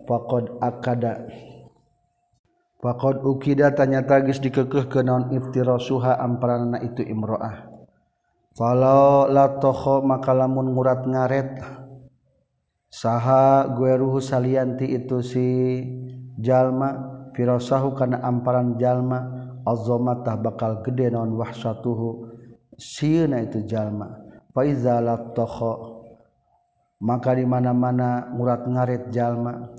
Faqad 0.09 0.57
akada. 0.57 1.29
Faqad 2.81 3.21
ukida 3.21 3.75
tanyata 3.75 4.25
geus 4.25 4.39
dikekeuhkeun 4.41 5.05
naon 5.05 5.23
iftirasuha 5.35 6.17
amparanana 6.17 6.79
itu 6.81 7.03
imro'ah 7.03 7.69
falau 8.59 9.31
la 9.31 9.55
toho 9.55 10.03
maka 10.03 10.35
lamun 10.35 10.75
ngurat 10.75 11.07
ngaret 11.07 11.63
saha 12.91 13.71
gueruhu 13.71 14.19
salianti 14.19 14.83
itu 14.83 15.23
si 15.23 15.47
jalma 16.35 17.29
firasahu 17.31 17.95
kana 17.95 18.19
amparan 18.19 18.75
jalma. 18.75 19.38
azomatah 19.69 20.35
bakal 20.41 20.81
gede 20.81 21.13
naon 21.13 21.37
wahsatuhu 21.37 22.33
sieuna 22.73 23.45
itu 23.45 23.61
jalma. 23.69 24.17
Faiza 24.49 24.97
latokho 24.97 26.01
maka 26.99 27.37
di 27.37 27.45
mana-mana 27.45 28.33
ngurat 28.33 28.65
ngarit 28.65 29.03
jalma. 29.13 29.69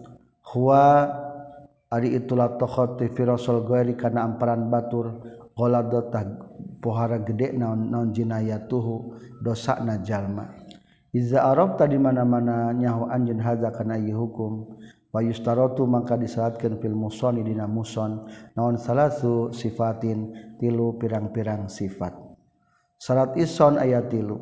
Huwa 0.55 1.11
ari 1.91 2.15
itu 2.17 2.33
latokho 2.39 2.97
ti 2.97 3.11
firasol 3.11 3.67
gairi 3.67 3.99
kana 3.99 4.25
amparan 4.25 4.71
batur. 4.71 5.19
Qaladotah 5.59 6.25
pohara 6.81 7.21
gede 7.21 7.53
naon 7.59 7.91
naon 7.91 8.15
jinayatuhu. 8.15 9.19
Dosana 9.43 10.01
jalma. 10.01 10.49
Iza 11.11 11.43
arab 11.43 11.75
tadi 11.75 11.99
mana-mana 11.99 12.71
nyaho 12.71 13.11
anjeun 13.11 13.43
haza 13.43 13.75
kana 13.75 13.99
ieu 13.99 14.15
hukum. 14.15 14.79
Bayustarotu 15.11 15.91
maka 15.91 16.15
disaatkan 16.15 16.79
fil 16.79 16.95
musoni 16.95 17.43
dina 17.43 17.67
muson 17.67 18.31
naon 18.55 18.79
salahsu 18.79 19.51
sifatin 19.51 20.31
tilu 20.55 20.95
pirang-pirang 21.03 21.67
sifat. 21.67 22.15
Salat 22.95 23.35
ison 23.35 23.75
ayat 23.75 24.07
tilu. 24.07 24.39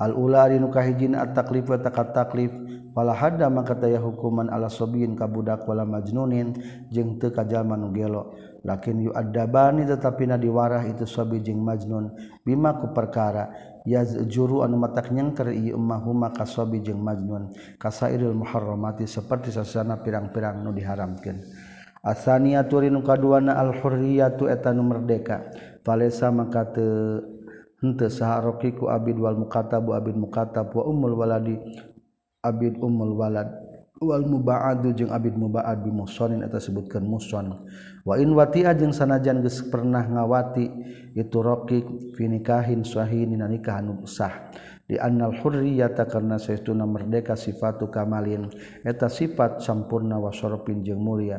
Al 0.00 0.16
ula 0.16 0.48
dinu 0.48 0.72
kahijin 0.72 1.12
at 1.12 1.36
taklif 1.36 1.68
wa 1.68 1.76
takat 1.76 2.16
taklif 2.16 2.50
pala 2.96 3.12
hadda 3.12 3.52
mangka 3.52 3.76
daya 3.76 4.00
hukuman 4.00 4.48
ala 4.48 4.72
sobiin 4.72 5.12
kabudak 5.12 5.68
wala 5.68 5.84
majnunin 5.84 6.56
jeung 6.88 7.20
teu 7.20 7.28
kajalma 7.28 7.76
nu 7.76 7.92
gelo. 7.92 8.32
Lakin 8.64 9.12
yu'addabani 9.12 9.84
tetapi 9.84 10.24
na 10.24 10.40
diwarah 10.40 10.88
itu 10.88 11.04
sobi 11.04 11.44
jeung 11.44 11.60
majnun 11.60 12.14
bima 12.46 12.80
ku 12.80 12.94
perkara 12.96 13.71
juru 14.30 14.62
anu 14.62 14.78
mata 14.78 15.02
nyangker 15.02 15.50
imahuma 15.54 16.30
kasobi 16.34 16.82
jeung 16.82 17.02
majnun. 17.02 17.54
Kasairil 17.78 18.34
muharramati 18.34 19.06
seperti 19.06 19.50
sasana 19.50 19.98
pirang-pirang 20.02 20.62
nu 20.62 20.70
diharamkeun. 20.74 21.42
Asania 22.02 22.66
turi 22.66 22.90
kaduana 22.90 23.54
al 23.54 23.78
hurriyatu 23.78 24.50
eta 24.50 24.74
nu 24.74 24.82
merdeka. 24.82 25.46
Palesa 25.86 26.34
maka 26.34 26.66
te 26.66 26.82
henteu 27.82 28.10
saharokiku 28.10 28.90
abid 28.90 29.18
wal 29.18 29.38
mukatabu 29.38 29.94
abid 29.94 30.18
mukatab 30.18 30.70
wa 30.74 30.82
ummul 30.86 31.14
waladi 31.14 31.58
abid 32.42 32.78
ummul 32.82 33.14
walad. 33.14 33.61
Wal 34.02 34.26
mubaadu 34.26 34.90
jeung 34.98 35.14
Abid 35.14 35.38
mubaad 35.38 35.86
bi 35.86 35.94
musonin 35.94 36.42
eta 36.42 36.58
sebutkan 36.58 37.06
muson. 37.06 37.54
Wa 38.02 38.18
in 38.18 38.34
wati'a 38.34 38.74
jeung 38.74 38.90
sanajan 38.90 39.46
geus 39.46 39.62
pernah 39.70 40.02
ngawati 40.02 40.66
itu 41.14 41.38
rokik 41.38 42.18
fi 42.18 42.26
nikahin 42.26 42.82
sahihin 42.82 43.38
nikah 43.38 43.78
anu 43.78 44.02
sah. 44.02 44.50
Dial 44.90 45.14
Hurriyata 45.38 46.10
karena 46.10 46.42
sayauna 46.42 46.82
merdeka 46.82 47.38
sifatu 47.38 47.86
kamalin. 47.94 48.50
Eta 48.82 49.06
sifat 49.06 49.62
sampurna 49.62 50.18
wasoropin 50.18 50.82
jeung 50.82 50.98
mulia. 50.98 51.38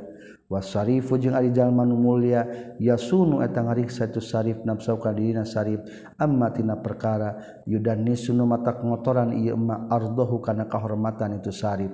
Wasarifu 0.53 1.17
jeung 1.17 1.33
arijal 1.33 1.73
manu 1.73 1.97
mulia 1.97 2.45
yasunu 2.77 3.41
eta 3.41 3.63
ngariksa 3.63 4.11
itu 4.11 4.21
sarif 4.21 4.61
nafsu 4.61 4.99
kadina 5.01 5.47
sarif 5.47 5.81
amma 6.19 6.51
tina 6.53 6.77
perkara 6.77 7.63
yudan 7.65 8.05
nisunu 8.05 8.45
mata 8.45 8.75
ngotoran 8.75 9.33
ieu 9.33 9.57
ma 9.57 9.87
ardahu 9.89 10.43
kana 10.43 10.69
kahormatan 10.69 11.41
itu 11.41 11.49
sarif 11.49 11.89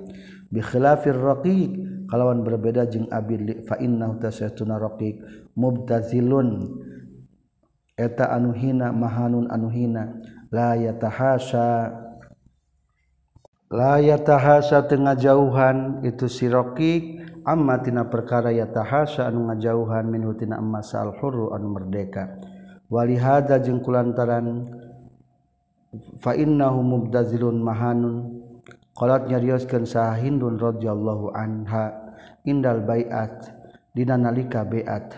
bikhilafir 0.50 1.14
raqiq 1.14 1.72
kalawan 2.10 2.42
berbeda 2.42 2.90
jeung 2.90 3.06
abid 3.14 3.70
fa 3.70 3.78
innahu 3.78 4.18
tasaytuna 4.18 4.82
raqiq. 4.82 5.22
Mubtazilun. 5.54 6.72
Eta 8.00 8.32
anu 8.32 8.56
hina 8.56 8.90
mahanun 8.96 9.52
anu 9.52 9.70
hina. 9.70 10.18
La 10.50 10.74
yatahasha. 10.74 11.94
La 13.70 14.02
yatahasha 14.02 14.88
tengah 14.90 15.20
jauhan 15.20 16.02
itu 16.08 16.26
si 16.32 16.48
raqiq. 16.48 17.22
Amma 17.44 17.78
tina 17.84 18.08
perkara 18.08 18.56
yatahasha 18.56 19.28
anu 19.28 19.52
ngajauhan. 19.52 20.08
Minhu 20.08 20.32
hutina 20.32 20.58
emas 20.58 20.96
al 20.96 21.14
hurru 21.20 21.52
anu 21.52 21.76
merdeka. 21.76 22.40
Wali 22.90 23.20
hadza 23.20 23.60
jeung 23.60 23.84
kulantaran. 23.84 24.66
Fa 26.24 26.34
innahu 26.40 26.82
mubtazilun 26.82 27.60
mahanun. 27.60 28.39
Qalat 29.00 29.32
nyarioskeun 29.32 29.88
saha 29.88 30.20
Hindun 30.20 30.60
radhiyallahu 30.60 31.32
anha 31.32 32.12
indal 32.44 32.84
bai'at 32.84 33.48
dina 33.96 34.20
nalika 34.20 34.68
bai'at 34.68 35.16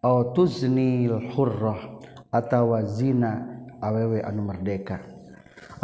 au 0.00 0.32
tuznil 0.32 1.28
hurrah 1.36 2.00
atawa 2.32 2.88
zina 2.88 3.44
awewe 3.84 4.24
anu 4.24 4.48
merdeka. 4.48 5.04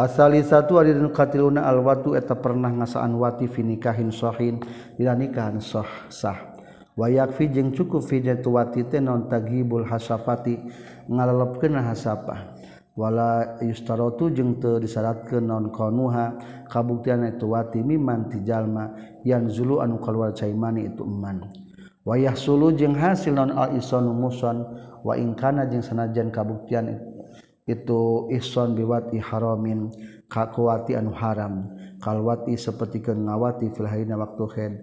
Asali 0.00 0.40
satu 0.40 0.80
ari 0.80 0.96
nu 0.96 1.12
katiluna 1.12 1.68
alwatu 1.68 2.16
eta 2.16 2.32
pernah 2.32 2.72
ngasaan 2.72 3.12
wati 3.20 3.44
fi 3.44 3.60
nikahin 3.60 4.08
sahin 4.08 4.56
dina 4.96 5.12
nikahan 5.12 5.60
sah 5.60 6.08
sah. 6.08 6.56
Wa 6.96 7.12
yakfi 7.12 7.52
jeung 7.52 7.76
cukup 7.76 8.08
fi 8.08 8.24
wati 8.24 8.88
teh 8.88 9.04
non 9.04 9.28
tagibul 9.28 9.84
hasafati 9.84 10.56
ngalelepkeun 11.12 11.76
hasapah 11.76 12.57
wala 12.98 13.62
yustarotu 13.62 14.34
jeung 14.34 14.58
teu 14.58 14.82
disyaratkeun 14.82 15.46
naon 15.46 15.70
qanuha 15.70 16.34
kabuktian 16.66 17.22
itu 17.30 17.46
wati 17.46 17.78
miman 17.78 18.26
ti 18.26 18.42
jalma 18.42 18.90
yan 19.22 19.46
zulu 19.46 19.78
anu 19.78 20.02
kaluar 20.02 20.34
caimani 20.34 20.90
itu 20.90 21.06
eman. 21.06 21.46
Wayah 22.02 22.34
sulu 22.34 22.74
jeung 22.74 22.98
hasil 22.98 23.38
naon 23.38 23.54
al 23.54 23.78
isanu 23.78 24.10
muson 24.10 24.66
wa 25.06 25.14
in 25.14 25.38
kana 25.38 25.70
jeung 25.70 25.86
sanajan 25.86 26.34
kabuktian 26.34 26.90
itu 27.70 28.26
ihson 28.34 28.74
biwati 28.74 29.22
haramin 29.22 29.94
kakuwati 30.26 30.98
anu 30.98 31.14
haram 31.14 31.70
kalwati 32.02 32.58
sapertikeun 32.58 33.30
ngawati 33.30 33.70
fil 33.78 33.86
hayna 33.86 34.18
waktu 34.18 34.44
haid 34.58 34.74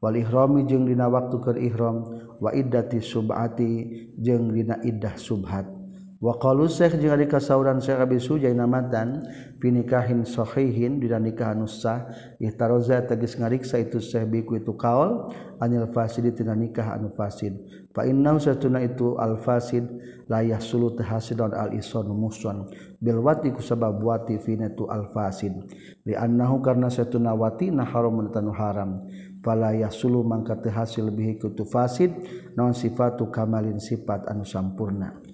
wal 0.00 0.16
ihrami 0.16 0.64
jeung 0.64 0.88
dina 0.88 1.10
waktu 1.10 1.36
keur 1.36 1.58
ihram 1.60 2.06
wa 2.40 2.48
iddati 2.54 3.02
subati 3.04 3.70
jeung 4.16 4.56
dina 4.56 4.80
iddah 4.80 5.18
subhat. 5.20 5.77
Wa 6.18 6.34
qalu 6.34 6.66
syekh 6.66 6.98
jeung 6.98 7.14
ari 7.14 7.30
kasauran 7.30 7.78
syekh 7.78 8.02
abi 8.02 8.18
sujai 8.18 8.50
namatan 8.50 9.22
fi 9.62 9.70
nikahin 9.70 10.26
sahihin 10.26 10.98
dina 10.98 11.22
nikahan 11.22 11.62
sah 11.70 12.10
ihtaroza 12.42 13.06
tagis 13.06 13.38
ngariksa 13.38 13.78
itu 13.78 14.02
syekh 14.02 14.26
biku 14.26 14.58
itu 14.58 14.74
kaul 14.74 15.30
anil 15.58 15.90
fasid 15.90 16.26
tina 16.34 16.54
nikah 16.54 16.94
anu 16.94 17.10
fasid. 17.14 17.54
Fa 17.94 18.06
innahu 18.06 18.38
satuna 18.38 18.82
itu 18.82 19.18
al 19.18 19.38
fasid 19.42 19.84
la 20.30 20.42
yahsulu 20.42 20.94
tahsidun 20.94 21.54
al 21.54 21.70
isan 21.74 22.06
muson 22.14 22.70
bil 23.02 23.18
wati 23.22 23.50
ku 23.50 23.62
sabab 23.62 23.98
wati 23.98 24.38
fi 24.38 24.58
tu 24.74 24.86
al 24.86 25.10
fasid. 25.10 25.54
Li 26.06 26.14
annahu 26.14 26.62
karna 26.62 26.88
satuna 26.90 27.34
wati 27.34 27.70
na 27.74 27.86
haramun 27.86 28.30
tanu 28.30 28.54
haram. 28.54 29.06
Fala 29.38 29.70
yahsulu 29.70 30.26
mangka 30.26 30.58
hasil 30.58 31.14
bihi 31.14 31.38
kutu 31.38 31.62
fasid 31.62 32.10
non 32.58 32.74
sifatu 32.74 33.30
kamalin 33.30 33.78
sifat 33.78 34.26
anu 34.26 34.42
sampurna 34.42 35.27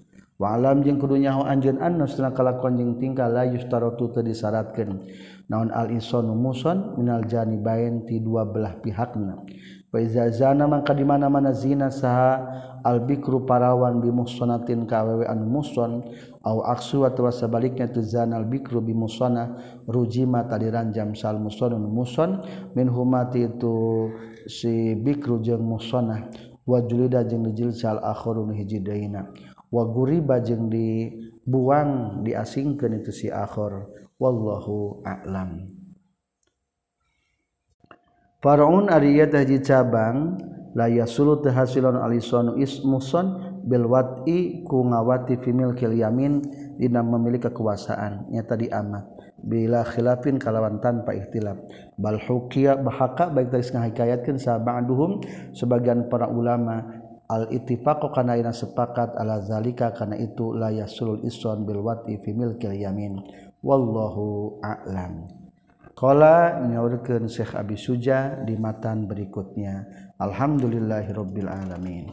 walam 0.44 0.84
jeung 0.84 1.00
kedunyahu 1.00 1.48
anjeun 1.48 1.80
annas 1.80 2.20
tuna 2.20 2.36
kalakon 2.36 2.76
jeung 2.76 3.00
tingkah 3.00 3.32
la 3.32 3.48
yustarotu 3.48 4.12
teu 4.12 4.20
disaratkeun. 4.20 5.00
Naon 5.48 5.72
al 5.72 5.88
insanu 5.92 6.36
muson 6.36 6.96
minal 7.00 7.24
janibain 7.24 8.04
ti 8.04 8.20
dua 8.20 8.44
belah 8.44 8.76
pihakna. 8.84 9.40
Wa 9.88 9.98
iza 10.00 10.28
zana 10.28 10.68
mangka 10.68 10.92
di 10.92 11.04
mana-mana 11.04 11.56
zina 11.56 11.88
saha 11.88 12.44
al 12.84 13.00
bikru 13.04 13.48
parawan 13.48 14.04
bi 14.04 14.12
muhsanatin 14.12 14.84
ka 14.84 15.00
awewe 15.00 15.24
anu 15.24 15.48
muhson 15.48 16.04
au 16.44 16.60
aksu 16.66 17.08
atawa 17.08 17.32
sabalikna 17.32 17.88
tu 17.88 18.04
zana 18.04 18.36
al 18.36 18.44
bikru 18.44 18.84
bi 18.84 18.92
muhsana 18.92 19.56
rujima 19.88 20.44
tadi 20.44 20.68
ranjam 20.68 21.16
sal 21.16 21.40
muhson 21.40 21.78
muhson 21.78 22.44
min 22.76 22.90
humati 22.90 23.48
itu 23.48 24.10
si 24.44 24.92
bikru 24.98 25.40
jeung 25.40 25.64
muhsonah 25.64 26.28
wa 26.68 26.78
julida 26.84 27.24
jeung 27.24 27.44
dijil 27.48 27.72
sal 27.72 28.00
akhirun 28.02 28.52
hiji 28.52 28.80
daina 28.80 29.30
waguri 29.74 30.22
bajeng 30.22 30.70
dibuang 30.70 32.22
diasingkan 32.22 33.02
itu 33.02 33.10
si 33.10 33.26
akhor. 33.26 33.90
Wallahu 34.14 35.02
a'lam. 35.02 35.66
Faraun 38.38 38.86
ariya 38.86 39.26
tahji 39.26 39.58
cabang 39.58 40.38
la 40.78 40.86
yasulu 40.86 41.42
tahasilun 41.42 41.98
alisanu 41.98 42.54
ismuson 42.62 43.58
bil 43.66 43.90
wat'i 43.90 44.62
ku 44.62 44.84
ngawati 44.86 45.40
fi 45.42 45.50
milkil 45.50 45.96
yamin 45.96 46.44
dina 46.78 47.02
memiliki 47.02 47.50
kekuasaan. 47.50 48.30
Nyata 48.30 48.54
di 48.54 48.70
amat. 48.70 49.10
Bila 49.44 49.84
khilafin 49.84 50.40
kalawan 50.40 50.78
tanpa 50.80 51.12
ikhtilaf. 51.12 51.58
Bal 51.98 52.16
hukiya 52.16 52.80
bahaka 52.80 53.28
baik 53.28 53.52
dari 53.52 53.64
ngahikayatkeun 53.66 54.38
sa 54.40 54.56
ba'duhum 54.62 55.20
sebagian 55.52 56.06
para 56.06 56.30
ulama. 56.30 57.03
Al-ittifaqu 57.28 58.12
kana 58.12 58.36
ina 58.36 58.52
sepakat 58.52 59.16
ala 59.16 59.40
zalika 59.40 59.92
kana 59.92 60.16
itu 60.20 60.52
la 60.52 60.68
yasul 60.70 61.24
ison 61.24 61.64
bil 61.64 61.80
wati 61.80 62.20
fi 62.20 62.30
milkil 62.36 62.76
yamin. 62.76 63.20
Wallahu 63.64 64.60
a'lam. 64.60 65.24
Qala 65.94 66.60
nyaurkeun 66.66 67.30
Syekh 67.30 67.54
Abi 67.54 67.78
Suja 67.78 68.42
di 68.44 68.58
matan 68.58 69.06
berikutnya. 69.06 69.86
Alhamdulillahirabbil 70.20 71.48
alamin 71.48 72.06